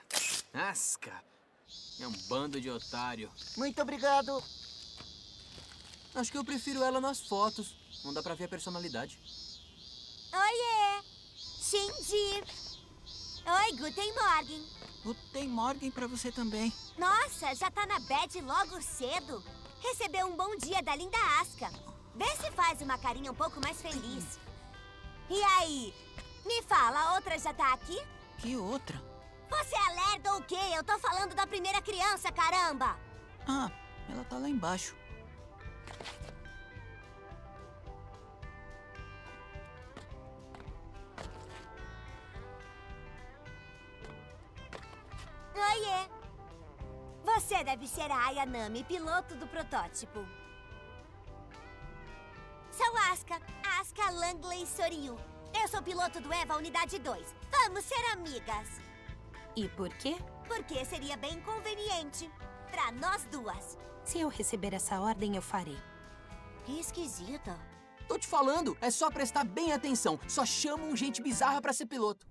[0.53, 1.11] asca.
[1.99, 3.29] É um bando de otário.
[3.57, 4.41] Muito obrigado.
[6.13, 7.75] Acho que eu prefiro ela nas fotos.
[8.05, 9.19] Não dá pra ver a personalidade.
[10.31, 11.03] Oiê!
[11.35, 12.45] Shinji!
[13.45, 14.65] Oi, Guten Morgen!
[15.03, 16.71] Guten Morgen pra você também.
[16.97, 19.43] Nossa, já tá na bed logo cedo.
[19.87, 21.69] Recebeu um bom dia da linda Asca.
[22.15, 24.39] Vê se faz uma carinha um pouco mais feliz.
[25.29, 25.93] E aí?
[26.43, 28.01] Me fala, a outra já tá aqui?
[28.39, 28.99] Que outra?
[29.47, 30.57] Você é lerdo ou quê?
[30.75, 32.97] Eu tô falando da primeira criança, caramba!
[33.47, 33.69] Ah,
[34.09, 34.95] ela tá lá embaixo.
[45.55, 46.14] Oiê!
[47.25, 50.23] Você deve ser a Ayanami, piloto do protótipo.
[52.69, 53.41] Sou Aska,
[53.79, 55.17] Aska Langley Soryu.
[55.59, 57.35] Eu sou piloto do EVA Unidade 2.
[57.49, 58.79] Vamos ser amigas.
[59.55, 60.17] E por quê?
[60.47, 62.29] Porque seria bem conveniente.
[62.69, 63.75] Pra nós duas.
[64.03, 65.79] Se eu receber essa ordem, eu farei.
[66.63, 67.59] Que esquisita.
[68.07, 70.19] Tô te falando, é só prestar bem atenção.
[70.27, 72.27] Só chamam gente bizarra pra ser piloto.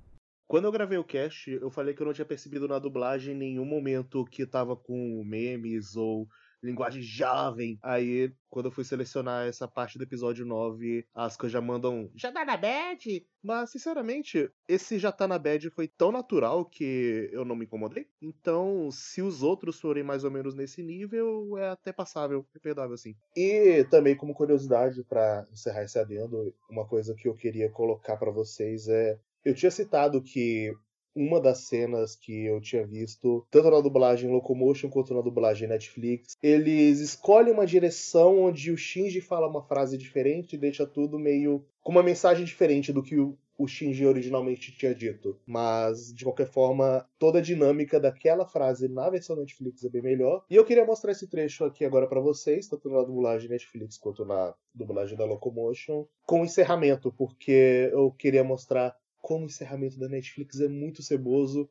[0.46, 3.38] Quando eu gravei o cast, eu falei que eu não tinha percebido na dublagem em
[3.38, 6.28] nenhum momento que tava com memes ou
[6.64, 7.78] linguagem jovem.
[7.82, 12.10] Aí, quando eu fui selecionar essa parte do episódio 9, as coisas já mandam.
[12.16, 13.26] Já tá na bad?
[13.42, 18.06] Mas, sinceramente, esse já tá na bad foi tão natural que eu não me incomodei.
[18.20, 22.94] Então, se os outros forem mais ou menos nesse nível, é até passável, é perdoável
[22.94, 23.14] assim.
[23.36, 28.30] E também, como curiosidade, para encerrar esse adendo, uma coisa que eu queria colocar para
[28.30, 29.18] vocês é.
[29.44, 30.72] Eu tinha citado que
[31.14, 36.36] uma das cenas que eu tinha visto, tanto na dublagem Locomotion quanto na dublagem Netflix,
[36.42, 41.64] eles escolhem uma direção onde o Shinji fala uma frase diferente e deixa tudo meio
[41.82, 45.38] com uma mensagem diferente do que o, o Shinji originalmente tinha dito.
[45.46, 50.44] Mas, de qualquer forma, toda a dinâmica daquela frase na versão Netflix é bem melhor.
[50.50, 54.24] E eu queria mostrar esse trecho aqui agora para vocês, tanto na dublagem Netflix quanto
[54.24, 60.60] na dublagem da Locomotion, com encerramento, porque eu queria mostrar como o encerramento da Netflix
[60.60, 61.66] é muito ceboso.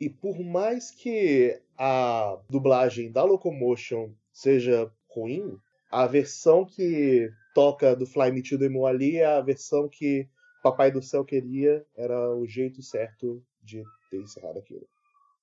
[0.00, 5.58] E por mais que a dublagem da Locomotion seja ruim,
[5.90, 10.28] a versão que toca do Fly Me to the Moon ali é a versão que
[10.62, 14.86] Papai do Céu queria, era o jeito certo de ter encerrado aquilo.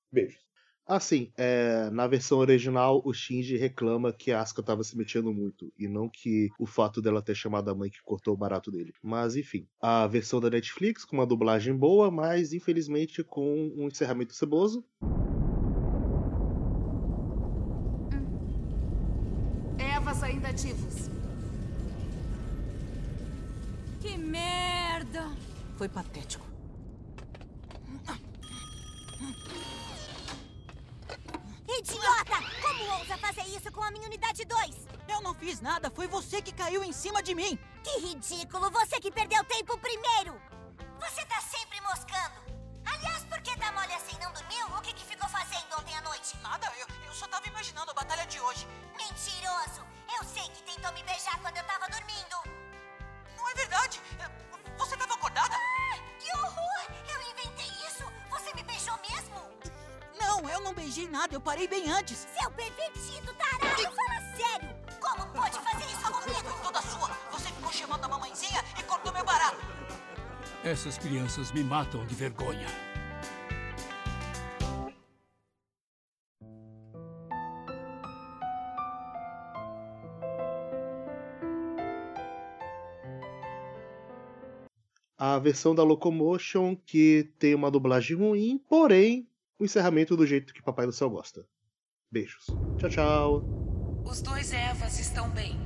[0.09, 0.48] Beijos.
[0.89, 5.71] Assim, é, na versão original, o Shinji reclama que a Asuka estava se metendo muito,
[5.77, 8.91] e não que o fato dela ter chamado a mãe que cortou o barato dele.
[9.03, 14.33] Mas enfim, a versão da Netflix com uma dublagem boa, mas infelizmente com um encerramento
[14.33, 14.83] ceboso.
[19.77, 21.07] Evas ainda ativos.
[24.01, 25.29] Que merda!
[25.77, 26.48] Foi patético.
[31.79, 32.37] Idiota!
[32.61, 34.75] Como ousa fazer isso com a minha unidade 2?
[35.07, 37.57] Eu não fiz nada, foi você que caiu em cima de mim.
[37.81, 38.69] Que ridículo!
[38.69, 40.41] Você que perdeu tempo primeiro!
[40.99, 42.37] Você tá sempre moscando.
[42.85, 44.17] Aliás, por que tá mole assim?
[44.19, 44.65] Não dormiu?
[44.77, 46.35] O que, que ficou fazendo ontem à noite?
[46.41, 48.67] Nada, eu, eu só tava imaginando a batalha de hoje.
[48.97, 49.81] Mentiroso!
[50.17, 52.35] Eu sei que tentou me beijar quando eu tava dormindo.
[53.37, 54.01] Não é verdade!
[54.77, 55.55] Você tava acordada?
[55.55, 56.81] Ah, que horror!
[57.07, 58.03] Eu inventei isso!
[58.31, 59.58] Você me beijou mesmo?
[60.19, 62.27] Não, eu não beijei nada, eu parei bem antes.
[62.37, 64.69] Seu pervertido tarado, fala sério!
[64.99, 66.59] Como pode fazer isso comigo?
[66.61, 67.09] Toda sua!
[67.31, 69.57] Você ficou chamando a mamãezinha e cortou meu barato!
[70.63, 72.67] Essas crianças me matam de vergonha.
[85.17, 89.27] A versão da Locomotion que tem uma dublagem ruim, porém
[89.59, 91.45] o encerramento do jeito que Papai do Céu gosta.
[92.09, 92.47] Beijos.
[92.77, 93.43] Tchau, tchau.
[94.05, 95.59] Os dois Evas estão bem.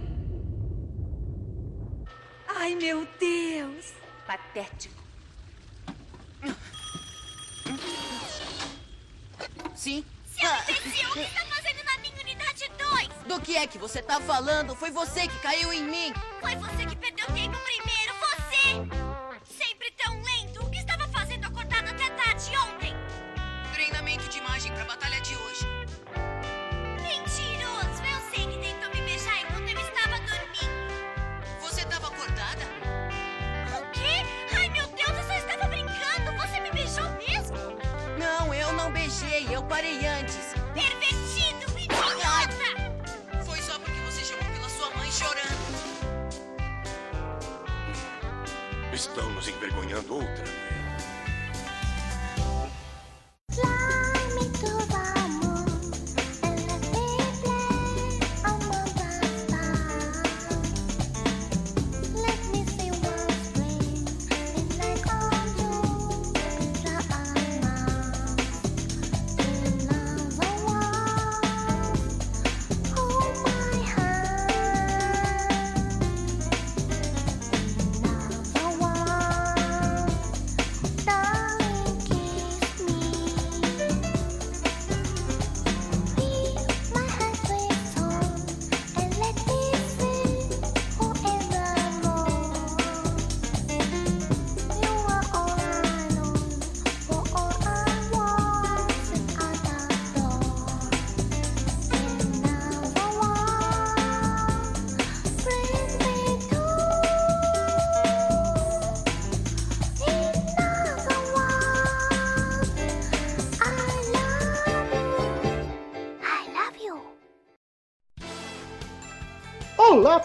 [2.47, 3.93] Ai, meu Deus!
[4.25, 5.01] Patético.
[9.75, 10.03] Sim?
[10.25, 13.27] Seu imbecil, o que está fazendo na minha unidade 2?
[13.27, 14.75] Do que é que você tá falando?
[14.75, 16.13] Foi você que caiu em mim.
[16.41, 17.42] Foi você que perdeu tempo
[50.03, 50.62] envergonhando outra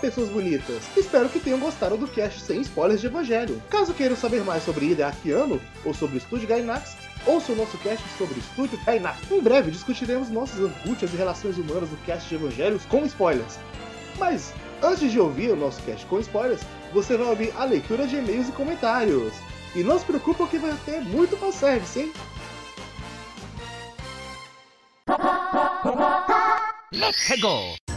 [0.08, 0.82] pessoas bonitas!
[0.96, 3.62] Espero que tenham gostado do cast sem spoilers de Evangelho.
[3.68, 6.96] Caso queiram saber mais sobre Ida Arquiano ou sobre o Estúdio Gainax,
[7.26, 9.30] ouça o nosso cast sobre o Estúdio Gainax.
[9.30, 13.58] Em breve discutiremos nossas angústias e relações humanas do cast de Evangelhos com spoilers.
[14.18, 16.62] Mas, antes de ouvir o nosso cast com spoilers,
[16.94, 19.34] você vai ouvir a leitura de e-mails e comentários.
[19.76, 22.12] E não se preocupe que vai ter muito fanservice, hein?
[26.92, 27.87] Let's go!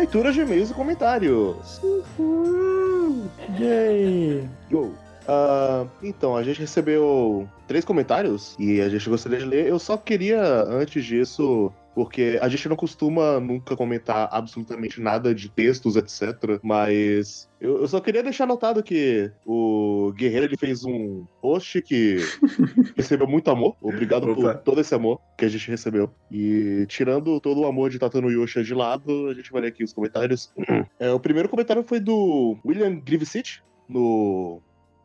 [0.00, 1.78] Leitura de e-mails e comentários.
[1.82, 3.26] Uhul!
[3.58, 4.48] Yay!
[4.70, 4.94] Yo!
[5.28, 9.66] Ah, então, a gente recebeu três comentários e a gente gostaria de ler.
[9.66, 11.70] Eu só queria, antes disso,
[12.00, 16.58] porque a gente não costuma nunca comentar absolutamente nada de textos, etc.
[16.62, 22.16] Mas eu, eu só queria deixar notado que o Guerreiro ele fez um post que
[22.96, 23.76] recebeu muito amor.
[23.82, 26.10] Obrigado por todo esse amor que a gente recebeu.
[26.32, 29.84] E tirando todo o amor de Tatano Yosha de lado, a gente vai ler aqui
[29.84, 30.50] os comentários.
[30.98, 34.60] É, o primeiro comentário foi do William Grivesich, no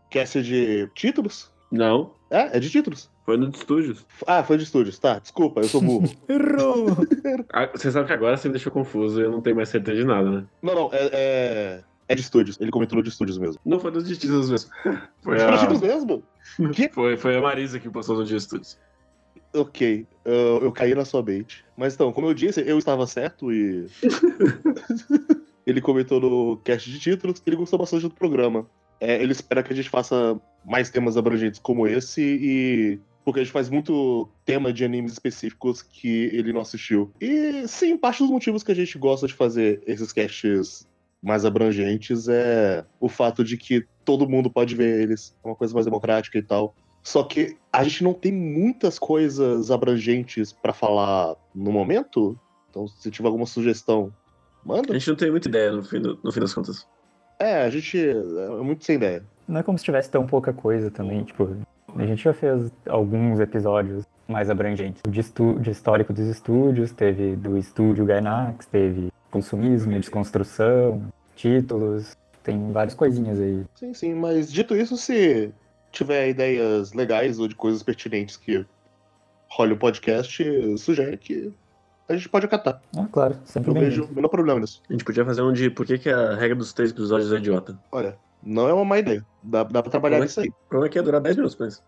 [0.09, 1.51] cast de títulos.
[1.71, 2.11] Não.
[2.35, 3.09] É, é de títulos.
[3.23, 4.05] Foi no de estúdios.
[4.27, 5.19] Ah, foi de estúdios, tá.
[5.19, 6.09] Desculpa, eu sou burro.
[6.27, 6.87] Errou!
[7.53, 9.97] Ah, Você sabe que agora você me deixou confuso e eu não tenho mais certeza
[9.97, 10.45] de nada, né?
[10.61, 11.83] não, não, é, é.
[12.09, 12.59] é de estúdios.
[12.59, 13.61] Ele comentou no de estúdios mesmo.
[13.65, 14.69] Não foi nos de títulos mesmo.
[15.23, 15.57] Foi Foi de a...
[15.57, 16.23] títulos mesmo?
[16.91, 18.77] Foi, foi a Marisa que postou no de estúdios.
[19.53, 21.63] Ok, eu, eu caí na sua bait.
[21.77, 23.87] Mas então, como eu disse, eu estava certo e.
[25.65, 28.67] ele comentou no cast de títulos que ele gostou bastante do programa.
[28.99, 32.99] É, ele espera que a gente faça mais temas abrangentes como esse e.
[33.23, 37.11] Porque a gente faz muito tema de animes específicos que ele não assistiu.
[37.19, 40.87] E sim, parte dos motivos que a gente gosta de fazer esses casts
[41.23, 45.35] mais abrangentes é o fato de que todo mundo pode ver eles.
[45.43, 46.75] É uma coisa mais democrática e tal.
[47.01, 52.39] Só que a gente não tem muitas coisas abrangentes pra falar no momento.
[52.69, 54.13] Então, se tiver alguma sugestão,
[54.63, 54.93] manda.
[54.93, 56.87] A gente não tem muita ideia no fim, do- no fim das contas.
[57.39, 59.23] É, a gente é muito sem ideia.
[59.47, 61.55] Não é como se tivesse tão pouca coisa também, tipo,
[61.95, 65.01] a gente já fez alguns episódios mais abrangentes.
[65.07, 71.03] De, estu- de histórico dos estúdios, teve do estúdio Gainax, teve consumismo, desconstrução,
[71.35, 73.63] títulos, tem várias coisinhas aí.
[73.75, 75.51] Sim, sim, mas dito isso, se
[75.91, 78.65] tiver ideias legais ou de coisas pertinentes que
[79.49, 80.43] role o podcast,
[80.77, 81.53] sugere que
[82.07, 82.81] a gente pode acatar.
[82.95, 84.81] Ah, claro, sempre Eu bem vejo o menor problema nisso.
[84.89, 87.37] A gente podia fazer um de por que, que a regra dos três episódios é
[87.37, 87.77] idiota.
[87.91, 89.25] Olha, não é uma má ideia.
[89.41, 90.49] Dá, dá pra trabalhar é nisso aí.
[90.49, 91.83] O problema é que ia durar 10 minutos, mas.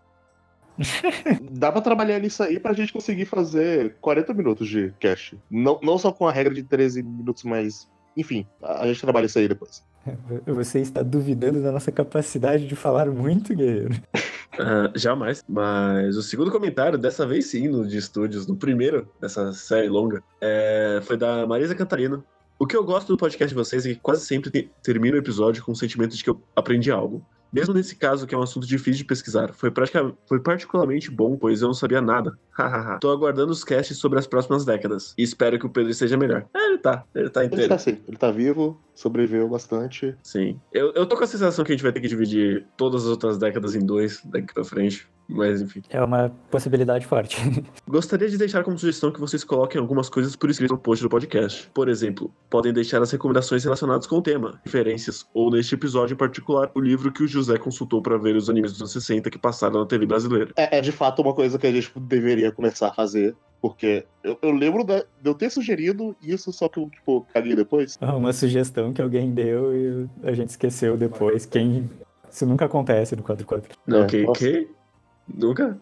[1.51, 5.37] Dá pra trabalhar nisso aí pra gente conseguir fazer 40 minutos de cast.
[5.49, 7.87] Não, não só com a regra de 13 minutos, mas.
[8.15, 9.83] Enfim, a, a gente trabalha isso aí depois.
[10.45, 13.95] Você está duvidando da nossa capacidade de falar muito, guerreiro.
[14.59, 15.43] Ah, jamais.
[15.47, 20.23] Mas o segundo comentário, dessa vez sim, no de estúdios, no primeiro dessa série longa,
[20.41, 22.23] é, foi da Marisa Cantarino.
[22.59, 25.19] O que eu gosto do podcast de vocês é que quase sempre te- termina o
[25.19, 27.23] episódio com o sentimento de que eu aprendi algo.
[27.51, 29.71] Mesmo nesse caso, que é um assunto difícil de pesquisar, foi,
[30.27, 32.37] foi particularmente bom, pois eu não sabia nada.
[32.51, 32.99] Hahaha.
[32.99, 35.13] Tô aguardando os casts sobre as próximas décadas.
[35.17, 36.45] E espero que o Pedro esteja melhor.
[36.53, 37.03] É, ele tá.
[37.13, 37.69] Ele tá Ele inteiro.
[37.69, 40.15] tá sim, ele tá vivo, sobreviveu bastante.
[40.23, 40.59] Sim.
[40.73, 43.09] Eu, eu tô com a sensação que a gente vai ter que dividir todas as
[43.09, 45.07] outras décadas em dois daqui pra frente.
[45.29, 45.81] Mas enfim.
[45.89, 47.37] É uma possibilidade forte.
[47.87, 51.09] Gostaria de deixar como sugestão que vocês coloquem algumas coisas por escrito no post do
[51.09, 51.69] podcast.
[51.73, 56.17] Por exemplo, podem deixar as recomendações relacionadas com o tema, referências, ou neste episódio em
[56.17, 59.37] particular, o livro que o José consultou para ver os animes dos anos 60 que
[59.37, 60.51] passaram na TV brasileira.
[60.55, 63.35] É, é de fato uma coisa que a gente deveria começar a fazer.
[63.59, 67.55] Porque eu, eu lembro da- de eu ter sugerido isso, só que eu, tipo, caguei
[67.55, 67.97] depois.
[68.15, 71.43] Uma sugestão que alguém deu e a gente esqueceu depois.
[71.47, 71.89] Quem.
[72.31, 73.63] Isso nunca acontece no 4x4.
[73.87, 74.67] Não, É, que, que?
[75.27, 75.77] Nunca?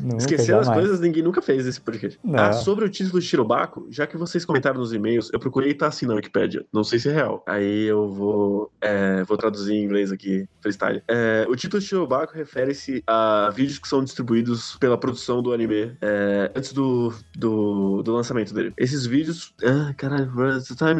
[0.00, 0.80] Nunca, Esquecer as jamais.
[0.80, 2.18] coisas, ninguém nunca fez esse podcast.
[2.22, 2.38] Não.
[2.38, 5.74] Ah, sobre o título de Shirobako, já que vocês comentaram nos e-mails, eu procurei e
[5.74, 6.64] tá assim na Wikipedia.
[6.72, 7.42] Não sei se é real.
[7.46, 11.02] Aí eu vou, é, vou traduzir em inglês aqui, freestyle.
[11.08, 15.96] É, o título de Shirobako refere-se a vídeos que são distribuídos pela produção do anime
[16.00, 18.72] é, antes do, do, do lançamento dele.
[18.76, 19.54] Esses vídeos.
[19.64, 20.30] Ah, caralho,
[20.62, 20.98] the time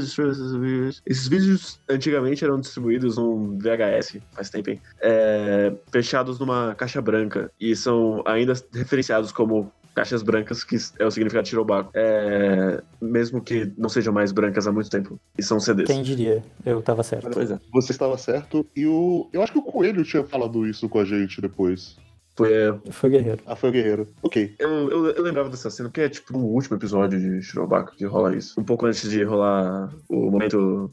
[1.06, 4.80] esses vídeos antigamente eram distribuídos num VHS, faz tempo, hein?
[5.00, 8.54] É, fechados numa caixa branca e são ainda
[8.88, 11.90] referenciados como caixas brancas, que é o significado de Shirobako.
[11.94, 15.20] É, mesmo que não sejam mais brancas há muito tempo.
[15.36, 15.86] E são CDs.
[15.86, 16.42] Quem diria?
[16.64, 17.30] Eu tava certo.
[17.30, 17.58] Pois é.
[17.72, 18.66] Você estava certo.
[18.74, 19.28] E o.
[19.32, 21.96] Eu acho que o Coelho tinha falado isso com a gente depois.
[22.36, 23.42] Foi, é, Foi guerreiro.
[23.44, 24.06] Ah, foi o Guerreiro.
[24.22, 24.54] Ok.
[24.60, 28.04] Eu, eu, eu lembrava dessa cena, porque é tipo no último episódio de Shirobako que
[28.04, 28.60] rola isso.
[28.60, 30.88] Um pouco antes de rolar o momento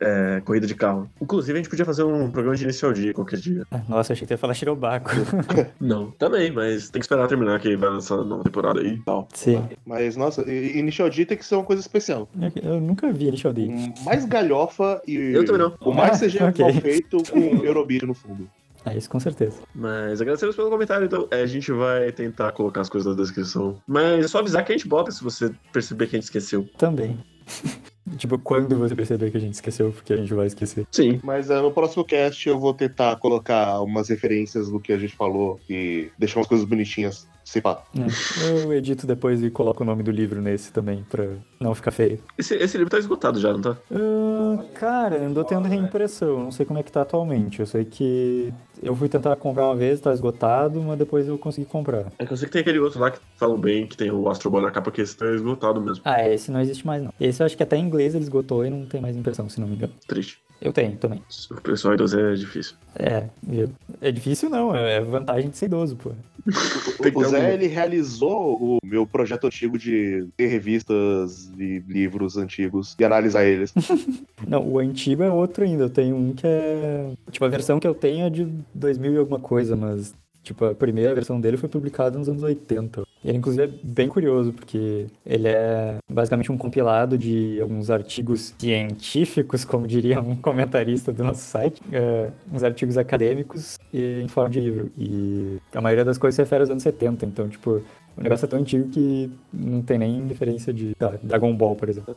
[0.00, 1.08] é, corrida de carro.
[1.20, 3.64] Inclusive, a gente podia fazer um programa de inicial dia qualquer dia.
[3.70, 5.10] Ah, Nossa, achei que ia falar Shirobaco.
[5.80, 9.02] Não, também, mas tem que esperar terminar que vai lançar a nova temporada aí e
[9.04, 9.28] tal.
[9.34, 9.62] Sim.
[9.86, 12.28] Mas, nossa, Initial D tem que ser uma coisa especial.
[12.62, 13.68] Eu nunca vi Initial D.
[14.04, 15.14] Mais galhofa e.
[15.16, 15.74] Eu também não.
[15.80, 16.64] O mais Ah, CG ok.
[16.64, 18.48] mal feito com Eurobeat no fundo.
[18.84, 19.60] Ah, isso com certeza.
[19.74, 23.76] Mas agradecemos pelo comentário, então é, a gente vai tentar colocar as coisas na descrição.
[23.86, 26.66] Mas é só avisar que a gente bota se você perceber que a gente esqueceu.
[26.78, 27.18] Também.
[28.16, 30.86] tipo, quando você perceber que a gente esqueceu, porque a gente vai esquecer.
[30.90, 31.20] Sim.
[31.22, 35.14] Mas é, no próximo cast eu vou tentar colocar umas referências do que a gente
[35.14, 37.26] falou e deixar umas coisas bonitinhas.
[37.48, 37.82] Sei pá.
[37.96, 41.24] É, Eu edito depois e coloco o nome do livro nesse também, pra
[41.58, 42.20] não ficar feio.
[42.36, 43.74] Esse, esse livro tá esgotado já, não tá?
[43.90, 47.60] Ah, cara, andou tendo reimpressão, não sei como é que tá atualmente.
[47.60, 51.66] Eu sei que eu fui tentar comprar uma vez, tá esgotado, mas depois eu consegui
[51.66, 52.12] comprar.
[52.18, 54.28] É que eu sei que tem aquele outro lá que falam bem, que tem o
[54.28, 56.02] Astro Boy na capa, que esse tá esgotado mesmo.
[56.04, 57.14] Ah, esse não existe mais não.
[57.18, 59.58] Esse eu acho que até em inglês ele esgotou e não tem mais impressão, se
[59.58, 59.94] não me engano.
[60.06, 60.38] Triste.
[60.60, 61.22] Eu tenho também.
[61.50, 62.74] O pessoal idoso é difícil.
[62.96, 63.70] É, viu?
[64.00, 66.10] É difícil não, é vantagem de ser idoso, pô.
[67.14, 73.04] O Zé, ele realizou o meu projeto antigo de ter revistas e livros antigos e
[73.04, 73.72] analisar eles.
[74.46, 75.84] Não, o antigo é outro ainda.
[75.84, 77.12] Eu tenho um que é.
[77.30, 80.14] Tipo, a versão que eu tenho é de 2000 e alguma coisa, mas.
[80.42, 83.02] Tipo, a primeira versão dele foi publicada nos anos 80.
[83.24, 89.64] Ele, inclusive, é bem curioso, porque ele é basicamente um compilado de alguns artigos científicos,
[89.64, 94.60] como diria um comentarista do nosso site, é, uns artigos acadêmicos e em forma de
[94.60, 94.90] livro.
[94.96, 97.82] E a maioria das coisas se refere aos anos 70, então, tipo,
[98.18, 101.88] o negócio é tão antigo que não tem nem referência de tá, Dragon Ball, por
[101.88, 102.16] exemplo.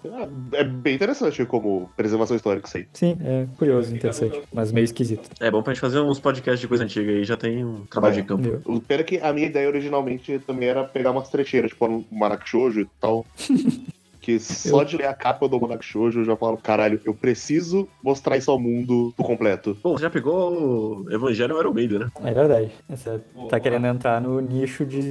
[0.54, 2.88] É bem interessante como preservação histórica isso aí.
[2.93, 5.30] Sim, é curioso, interessante, mas meio esquisito.
[5.39, 8.16] É bom pra gente fazer uns podcasts de coisa antiga aí, já tem um trabalho
[8.16, 8.62] de campo.
[8.66, 12.04] O pena é que a minha ideia originalmente também era pegar umas trecheiras, tipo um
[12.12, 13.26] Marac Shoujo e tal.
[14.22, 17.88] que só de ler a capa do Marac Shoujo eu já falo, caralho, eu preciso
[18.04, 19.76] mostrar isso ao mundo por completo.
[19.84, 22.10] Bom, você já pegou o Evangelho Iron Maiden, né?
[22.24, 22.72] É verdade.
[22.88, 23.20] Você
[23.50, 25.02] tá querendo entrar no nicho de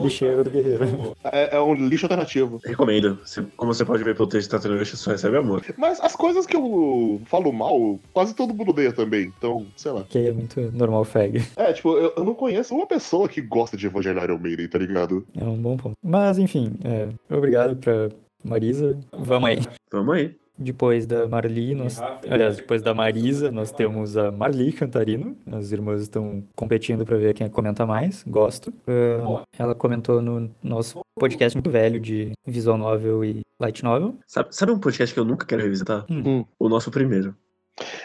[0.00, 1.16] lixeiro do guerreiro.
[1.24, 2.60] É, é um lixo alternativo.
[2.64, 3.18] Recomendo.
[3.24, 5.62] Você- como você pode ver pelo texto da Tartaruga, só recebe amor.
[5.76, 9.32] Mas as coisas que eu falo mal, quase todo mundo odeia também.
[9.36, 10.04] Então, sei lá.
[10.08, 11.42] Que é muito normal fag.
[11.56, 14.78] É, tipo, eu, eu não conheço uma pessoa que gosta de Evangelho Iron Maiden, tá
[14.78, 15.26] ligado?
[15.36, 15.96] É um bom ponto.
[16.02, 18.08] Mas, enfim, é, obrigado pra
[18.42, 18.98] Marisa.
[19.12, 19.58] Vamos aí.
[19.90, 20.36] Vamos aí.
[20.58, 25.34] Depois da Marli, nós, aliás, depois da Marisa, nós temos a Marli Cantarino.
[25.50, 28.22] As irmãs estão competindo pra ver quem comenta mais.
[28.26, 28.70] Gosto.
[28.86, 34.18] Ah, ela comentou no nosso podcast muito velho de visual novel e light novel.
[34.26, 36.04] Sabe, sabe um podcast que eu nunca quero revisitar?
[36.10, 36.44] Hum.
[36.58, 37.34] O nosso primeiro.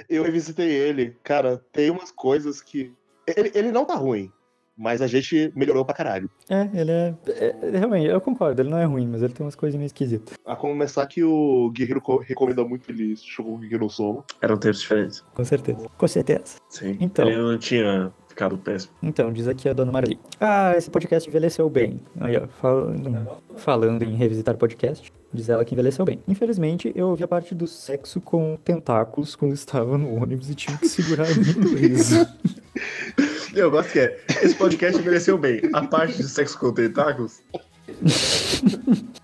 [0.07, 2.93] Eu revisitei ele, cara, tem umas coisas que.
[3.35, 4.31] Ele, ele não tá ruim,
[4.77, 6.29] mas a gente melhorou pra caralho.
[6.49, 9.45] É, ele é, é- é- Realmente, eu concordo, ele não é ruim, mas ele tem
[9.45, 10.37] umas coisas meio esquisitas.
[10.45, 14.23] A começar que o Guerreiro co- recomenda muito ele Shokugeki no Sono.
[14.41, 15.23] Eram tempos diferentes.
[15.33, 15.87] Com certeza.
[15.97, 16.57] Com certeza.
[16.69, 16.97] Sim.
[16.99, 17.27] Então.
[17.27, 18.93] Ele não tinha ficado péssimo.
[19.01, 20.19] Então, diz aqui a dona Marli.
[20.41, 22.01] Ah, esse podcast envelheceu bem.
[22.19, 26.19] Aí, ó, falando, falando em revisitar podcast, diz ela que envelheceu bem.
[26.27, 30.77] Infelizmente, eu ouvi a parte do sexo com tentáculos quando estava no ônibus e tive
[30.77, 32.25] que segurar muito riso.
[33.55, 34.19] Eu gosto que é.
[34.43, 35.61] Esse podcast envelheceu bem.
[35.71, 37.41] A parte de sexo com tentáculos.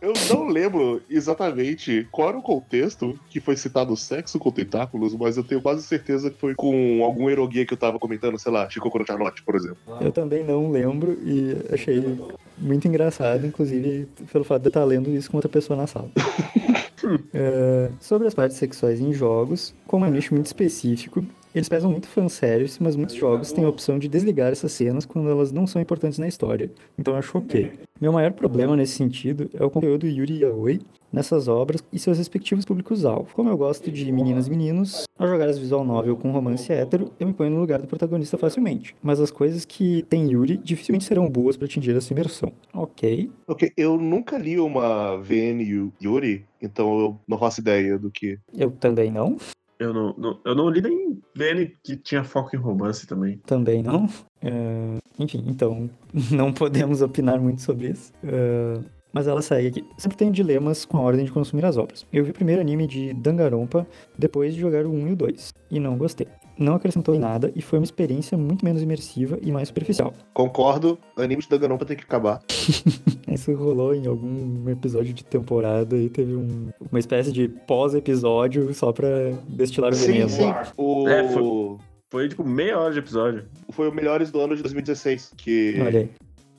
[0.00, 5.36] Eu não lembro exatamente qual era o contexto que foi citado sexo com tentáculos, mas
[5.36, 8.68] eu tenho quase certeza que foi com algum eroguia que eu tava comentando, sei lá,
[8.68, 9.78] Chico Chanote, por exemplo.
[10.00, 12.18] Eu também não lembro e achei
[12.58, 16.10] muito engraçado, inclusive pelo fato de eu estar lendo isso com outra pessoa na sala.
[17.32, 21.24] É, sobre as partes sexuais em jogos, como é um nicho muito específico,
[21.58, 25.28] eles pesam muito fanservice, mas muitos jogos têm a opção de desligar essas cenas quando
[25.28, 26.70] elas não são importantes na história.
[26.98, 27.70] Então eu acho ok.
[28.00, 30.80] Meu maior problema nesse sentido é o conteúdo Yuri Yaoi
[31.12, 33.28] nessas obras e seus respectivos públicos-alvo.
[33.34, 37.10] Como eu gosto de meninas e meninos, ao jogar as visual novel com romance hétero,
[37.18, 38.94] eu me ponho no lugar do protagonista facilmente.
[39.02, 42.52] Mas as coisas que tem Yuri dificilmente serão boas para atingir essa imersão.
[42.74, 43.30] Ok.
[43.48, 48.38] Ok, eu nunca li uma VN Yu- Yuri, então eu não faço ideia do que.
[48.56, 49.36] Eu também não.
[49.78, 53.38] Eu não, não- eu não li nem VN que tinha foco em romance também.
[53.46, 54.08] Também não.
[54.42, 55.88] É, enfim, então
[56.32, 58.12] não podemos opinar muito sobre isso.
[58.24, 58.80] É,
[59.12, 59.84] mas ela segue aqui.
[59.96, 62.04] Sempre tenho dilemas com a ordem de consumir as obras.
[62.12, 63.86] Eu vi o primeiro anime de Danganronpa
[64.18, 66.26] depois de jogar o 1 e o 2 e não gostei.
[66.58, 70.12] Não acrescentou em nada e foi uma experiência muito menos imersiva e mais superficial.
[70.34, 72.40] Concordo, anime de Danganronpa tem que acabar.
[73.30, 78.92] Isso rolou em algum episódio de temporada e teve um- uma espécie de pós-episódio só
[78.92, 79.08] pra
[79.48, 80.28] destilar o Sim, veneno.
[80.30, 80.52] sim.
[80.76, 81.08] O...
[81.08, 81.76] É, foi,
[82.10, 83.44] foi tipo meia hora de episódio.
[83.70, 86.10] Foi o Melhores do ano de 2016, que Olha aí.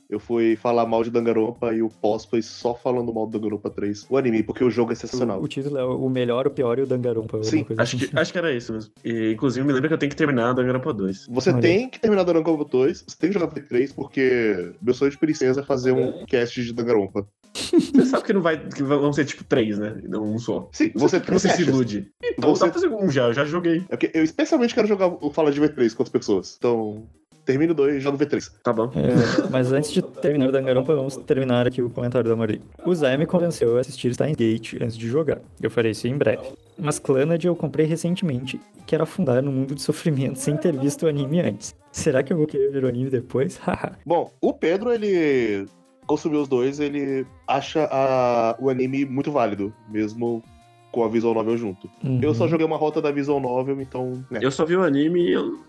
[0.10, 3.70] Eu fui falar mal de Danganronpa e o pós foi só falando mal do Danganronpa
[3.70, 5.39] 3, o anime, porque o jogo é sensacional.
[5.39, 7.43] O, o título é o melhor, o pior e o Danganronpa.
[7.43, 8.91] Sim, Acho que, acho que era isso mesmo.
[9.05, 11.28] E, inclusive, me lembra que eu tenho que terminar Danganronpa 2.
[11.30, 11.62] Você Olha.
[11.62, 15.62] tem que terminar Danganronpa 2, você tem que jogar V3, porque meu sonho de princesa
[15.62, 17.28] é fazer um cast de Danganronpa.
[17.53, 18.57] Você sabe que não vai.
[18.68, 19.95] que vão ser tipo três, né?
[20.07, 20.70] Não um só.
[20.72, 21.62] Sim, você, Você se acha?
[21.62, 22.12] ilude.
[22.24, 23.84] Então Você- dá pra fazer um já, eu já joguei.
[23.89, 26.55] É porque eu especialmente quero jogar o Fala de V3 com outras pessoas.
[26.57, 27.03] Então,
[27.50, 28.52] termino 2 e jogo V3.
[28.64, 28.91] Tá bom.
[28.95, 32.62] É, mas antes de terminar o Danganronpa, vamos terminar aqui o comentário da Maria.
[32.86, 35.39] O Zé me convenceu a assistir Steins Gate antes de jogar.
[35.60, 36.43] Eu farei isso em breve.
[36.78, 41.08] Mas Clannad eu comprei recentemente e quero afundar no mundo de sofrimento sem ter visto
[41.08, 41.74] o anime antes.
[41.91, 43.58] Será que eu vou querer ver o anime depois?
[43.66, 43.93] Haha.
[44.06, 45.66] Bom, o Pedro, ele
[46.06, 50.43] consumiu os dois, ele acha a- o anime muito válido, mesmo
[50.91, 51.89] com a visual novel junto.
[52.04, 52.20] Uhum.
[52.22, 54.24] Eu só joguei uma rota da visual novel, então.
[54.30, 54.39] Né.
[54.41, 55.60] Eu só vi o anime e eu.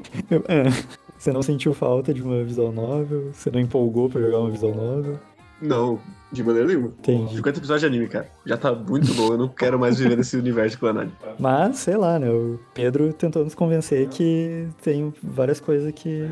[0.48, 0.64] é.
[1.18, 3.30] Você não sentiu falta de uma visual novel?
[3.32, 5.18] Você não empolgou pra jogar uma visual novel?
[5.60, 6.00] Não,
[6.32, 6.88] de maneira nenhuma.
[6.88, 7.36] Entendi.
[7.36, 8.28] 50 episódios de anime, cara.
[8.44, 9.28] Já tá muito bom.
[9.28, 11.08] Eu não quero mais viver nesse universo de Clanad.
[11.38, 12.28] Mas, sei lá, né?
[12.28, 16.28] O Pedro tentou nos convencer que tem várias coisas que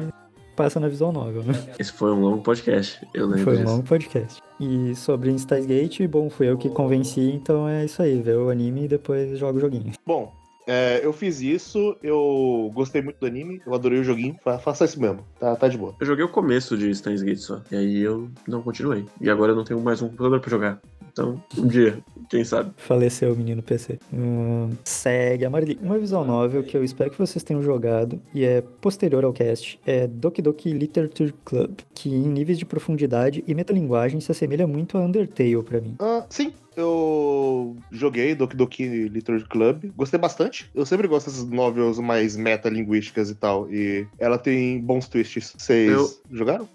[0.57, 1.55] passam na visual novel, né?
[1.79, 3.07] Esse foi um longo podcast.
[3.15, 3.71] Eu lembro Foi um disso.
[3.73, 4.43] longo podcast.
[4.59, 8.51] E sobre Steins Gate, bom, fui eu que convenci, então é isso aí, ver o
[8.51, 9.93] anime e depois joga o joguinho.
[10.07, 10.33] Bom,
[10.73, 14.85] é, eu fiz isso, eu gostei muito do anime, eu adorei o joguinho, fa- faça
[14.85, 15.95] isso mesmo, tá, tá de boa.
[16.01, 17.61] Eu joguei o começo de Steins Gate só.
[17.73, 19.05] E aí eu não continuei.
[19.21, 20.81] E agora eu não tenho mais um computador pra jogar.
[21.13, 21.99] Então, um dia,
[22.31, 22.71] quem sabe?
[22.77, 23.99] Faleceu o menino PC.
[24.15, 25.77] Hum, segue a Marli.
[25.83, 29.81] Uma visual novel que eu espero que vocês tenham jogado e é posterior ao cast
[29.85, 34.97] é Doki Doki Literature Club, que em níveis de profundidade e metalinguagem se assemelha muito
[34.97, 35.97] a Undertale pra mim.
[35.99, 40.71] Ah, sim, eu joguei Doki Doki Literature Club, gostei bastante.
[40.73, 45.53] Eu sempre gosto dessas novels mais metalinguísticas e tal, e ela tem bons twists.
[45.59, 46.69] Vocês Eu- jogaram?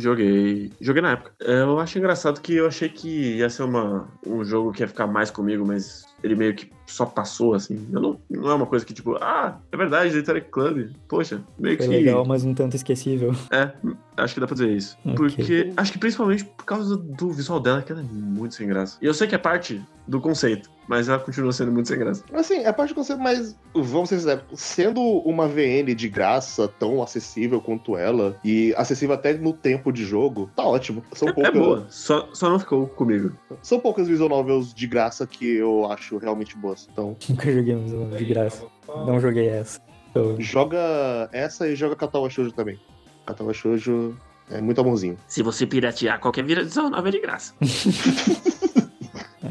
[0.00, 0.72] Joguei.
[0.80, 1.32] Joguei na época.
[1.40, 5.06] Eu acho engraçado que eu achei que ia ser uma, um jogo que ia ficar
[5.06, 7.86] mais comigo, mas ele meio que só passou, assim.
[7.92, 10.90] Eu não, não é uma coisa que, tipo, ah, é verdade, Literary Club.
[11.08, 11.92] Poxa, meio Foi que.
[11.92, 13.34] legal, mas um tanto esquecível.
[13.50, 13.70] É,
[14.16, 14.96] acho que dá pra dizer isso.
[15.04, 15.14] Ok.
[15.14, 15.72] Porque.
[15.76, 18.98] Acho que principalmente por causa do visual dela, que ela é muito sem graça.
[19.00, 19.80] E eu sei que é parte
[20.10, 22.24] do conceito, mas ela continua sendo muito sem graça.
[22.32, 27.00] Assim, é parte do conceito, mas vamos ser sinceros, sendo uma VN de graça tão
[27.00, 31.04] acessível quanto ela, e acessível até no tempo de jogo, tá ótimo.
[31.12, 33.32] São É, poucas, é boa, só, só não ficou comigo.
[33.62, 36.88] São poucas visual novels de graça que eu acho realmente boas.
[36.92, 38.66] Então, Nunca joguei uma visual de graça.
[38.88, 39.80] Não joguei essa.
[40.10, 42.80] Então, joga essa e joga Katawa Shoujo também.
[43.24, 44.16] Katawa Shoujo
[44.50, 45.16] é muito amorzinho.
[45.28, 47.54] Se você piratear qualquer visual nova é de graça.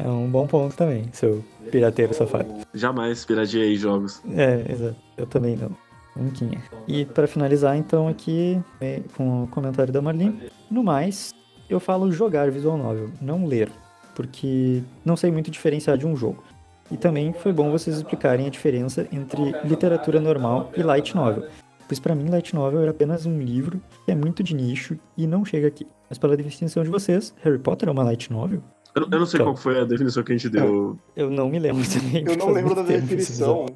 [0.04, 2.48] é um bom ponto também, seu pirateiro safado.
[2.74, 4.22] Jamais pirateei jogos.
[4.34, 4.96] É, exato.
[5.16, 5.70] Eu também não.
[6.16, 6.44] Nunca.
[6.88, 10.50] E pra finalizar, então, aqui é, com o comentário da Marlene.
[10.70, 11.34] No mais,
[11.68, 13.70] eu falo jogar visual novel, não ler,
[14.14, 16.42] porque não sei muito diferenciar de um jogo.
[16.90, 21.46] E também foi bom vocês explicarem a diferença entre literatura normal e light novel.
[21.86, 25.26] Pois pra mim, light novel era apenas um livro que é muito de nicho e
[25.26, 25.86] não chega aqui.
[26.08, 28.62] Mas pela definição de vocês, Harry Potter é uma light novel?
[28.94, 29.52] Eu, eu não sei Então.
[29.52, 30.98] qual foi a definição que a gente deu.
[31.16, 32.24] Eu não me lembro também.
[32.26, 33.66] Eu não lembro da definição,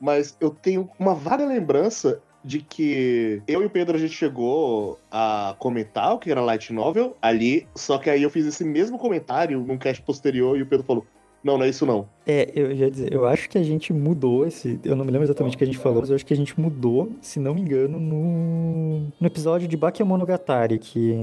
[0.00, 4.98] mas eu tenho uma vaga lembrança de que eu e o Pedro a gente chegou
[5.10, 8.98] a comentar o que era light novel ali, só que aí eu fiz esse mesmo
[8.98, 11.06] comentário num cast posterior e o Pedro falou:
[11.42, 12.06] "Não, não é isso não".
[12.26, 14.78] É, eu já ia dizer, eu acho que a gente mudou esse.
[14.84, 16.36] Eu não me lembro exatamente o que a gente falou, mas eu acho que a
[16.36, 21.16] gente mudou, se não me engano, no, no episódio de Bakemonogatari, que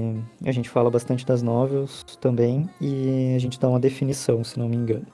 [0.44, 4.68] a gente fala bastante das novels também, e a gente dá uma definição, se não
[4.68, 5.06] me engano.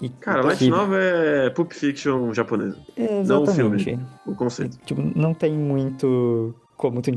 [0.00, 2.78] E Cara, Light Novel é Pulp Fiction japonesa.
[2.96, 4.78] É, Não o filme, o conceito.
[4.86, 7.12] Tipo, não tem muito como tu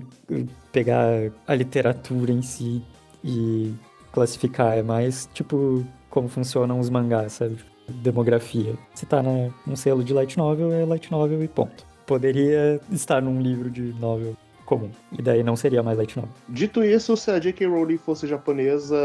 [0.74, 2.84] pegar a literatura em si
[3.24, 3.74] e
[4.12, 4.78] classificar.
[4.78, 7.56] É mais, tipo, como funcionam os mangás, sabe?
[7.90, 8.76] Demografia.
[8.94, 11.84] Se tá na, num selo de light novel, é light novel e ponto.
[12.06, 14.92] Poderia estar num livro de novel comum.
[15.18, 16.32] E daí não seria mais light novel.
[16.48, 17.66] Dito isso, se a J.K.
[17.66, 18.96] Rowling fosse japonesa,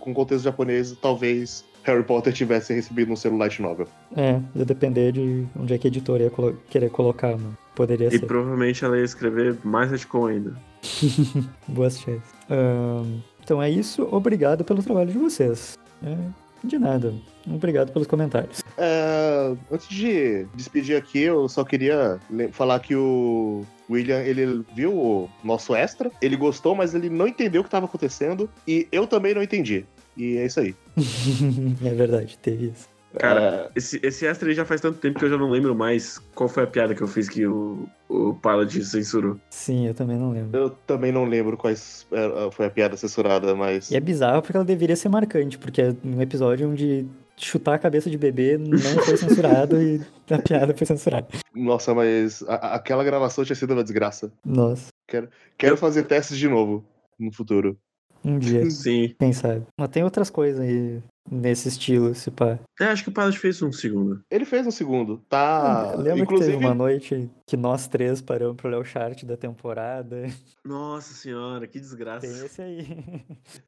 [0.00, 3.86] com contexto japonês, talvez Harry Potter tivesse recebido um selo light novel.
[4.16, 7.56] É, ia depender de onde é que a editora ia colo- querer colocar, mano.
[7.76, 8.26] Poderia E ser.
[8.26, 10.54] provavelmente ela ia escrever mais retcon ainda.
[11.68, 12.34] Boas chances.
[12.50, 14.08] Ahn, então é isso.
[14.10, 15.78] Obrigado pelo trabalho de vocês.
[16.04, 16.16] É,
[16.62, 17.14] de nada.
[17.46, 18.62] Obrigado pelos comentários.
[18.76, 22.18] É, antes de despedir aqui, eu só queria
[22.52, 27.60] falar que o William, ele viu o nosso extra, ele gostou, mas ele não entendeu
[27.60, 29.86] o que estava acontecendo, e eu também não entendi.
[30.16, 30.74] E é isso aí.
[31.84, 32.97] é verdade, teve isso.
[33.16, 36.18] Cara, esse, esse extra aí já faz tanto tempo que eu já não lembro mais
[36.34, 39.38] qual foi a piada que eu fiz que o, o Pilot censurou.
[39.50, 40.58] Sim, eu também não lembro.
[40.58, 43.90] Eu também não lembro quais é, foi a piada censurada, mas.
[43.90, 47.06] E é bizarro porque ela deveria ser marcante, porque é um episódio onde
[47.36, 51.28] chutar a cabeça de bebê não foi censurado e a piada foi censurada.
[51.54, 54.30] Nossa, mas a- aquela gravação tinha sido uma desgraça.
[54.44, 56.84] Nossa, Quero, quero fazer testes de novo
[57.18, 57.78] no futuro.
[58.24, 58.68] um dia.
[58.70, 59.14] Sim.
[59.18, 59.62] Quem sabe?
[59.78, 62.58] Mas tem outras coisas aí nesse estilo, se pá.
[62.80, 64.22] É, acho que o Pilot fez um segundo.
[64.30, 65.94] Ele fez um segundo, tá?
[65.96, 69.36] Lembra Inclusive, que teve uma noite que nós três paramos pra olhar o chart da
[69.36, 70.24] temporada?
[70.64, 72.26] Nossa senhora, que desgraça.
[72.26, 73.24] Tem esse aí.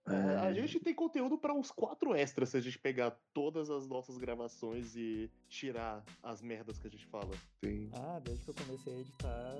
[0.08, 3.86] é, a gente tem conteúdo pra uns quatro extras se a gente pegar todas as
[3.86, 7.30] nossas gravações e tirar as merdas que a gente fala.
[7.60, 7.90] Tem.
[7.92, 9.56] Ah, desde que eu comecei a editar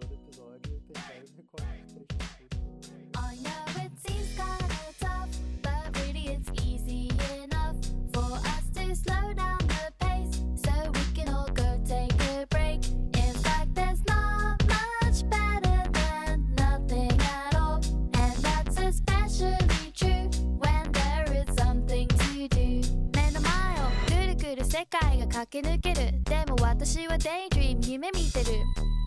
[0.00, 2.37] todo episódio, tem vários recortes.
[24.88, 28.46] 界が駆け抜けるでも私は daydream 夢見てる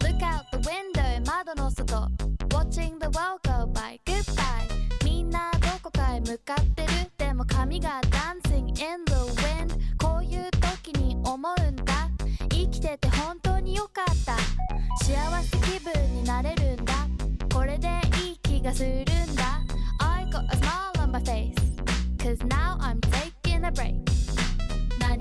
[0.02, 2.08] Look out the window 窓の外
[2.50, 6.88] Watching the world go by goodbye みんなどこかへ向かってる
[7.18, 8.76] でも髪が dancing in
[9.06, 12.10] the wind こういう時に思うんだ
[12.50, 14.36] 生きてて本当に良かった
[15.04, 16.94] 幸せ気分になれるんだ
[17.54, 17.88] これで
[18.24, 19.04] いい気がするん
[19.36, 19.62] だ
[20.00, 21.56] I got a smile on my face
[22.18, 24.11] Cause now I'm taking a break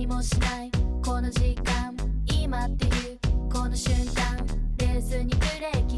[0.00, 0.70] 何もしない。
[1.04, 1.94] この時間
[2.32, 3.18] 今っていう
[3.52, 4.34] この瞬間
[4.78, 5.89] レースにブレーキ。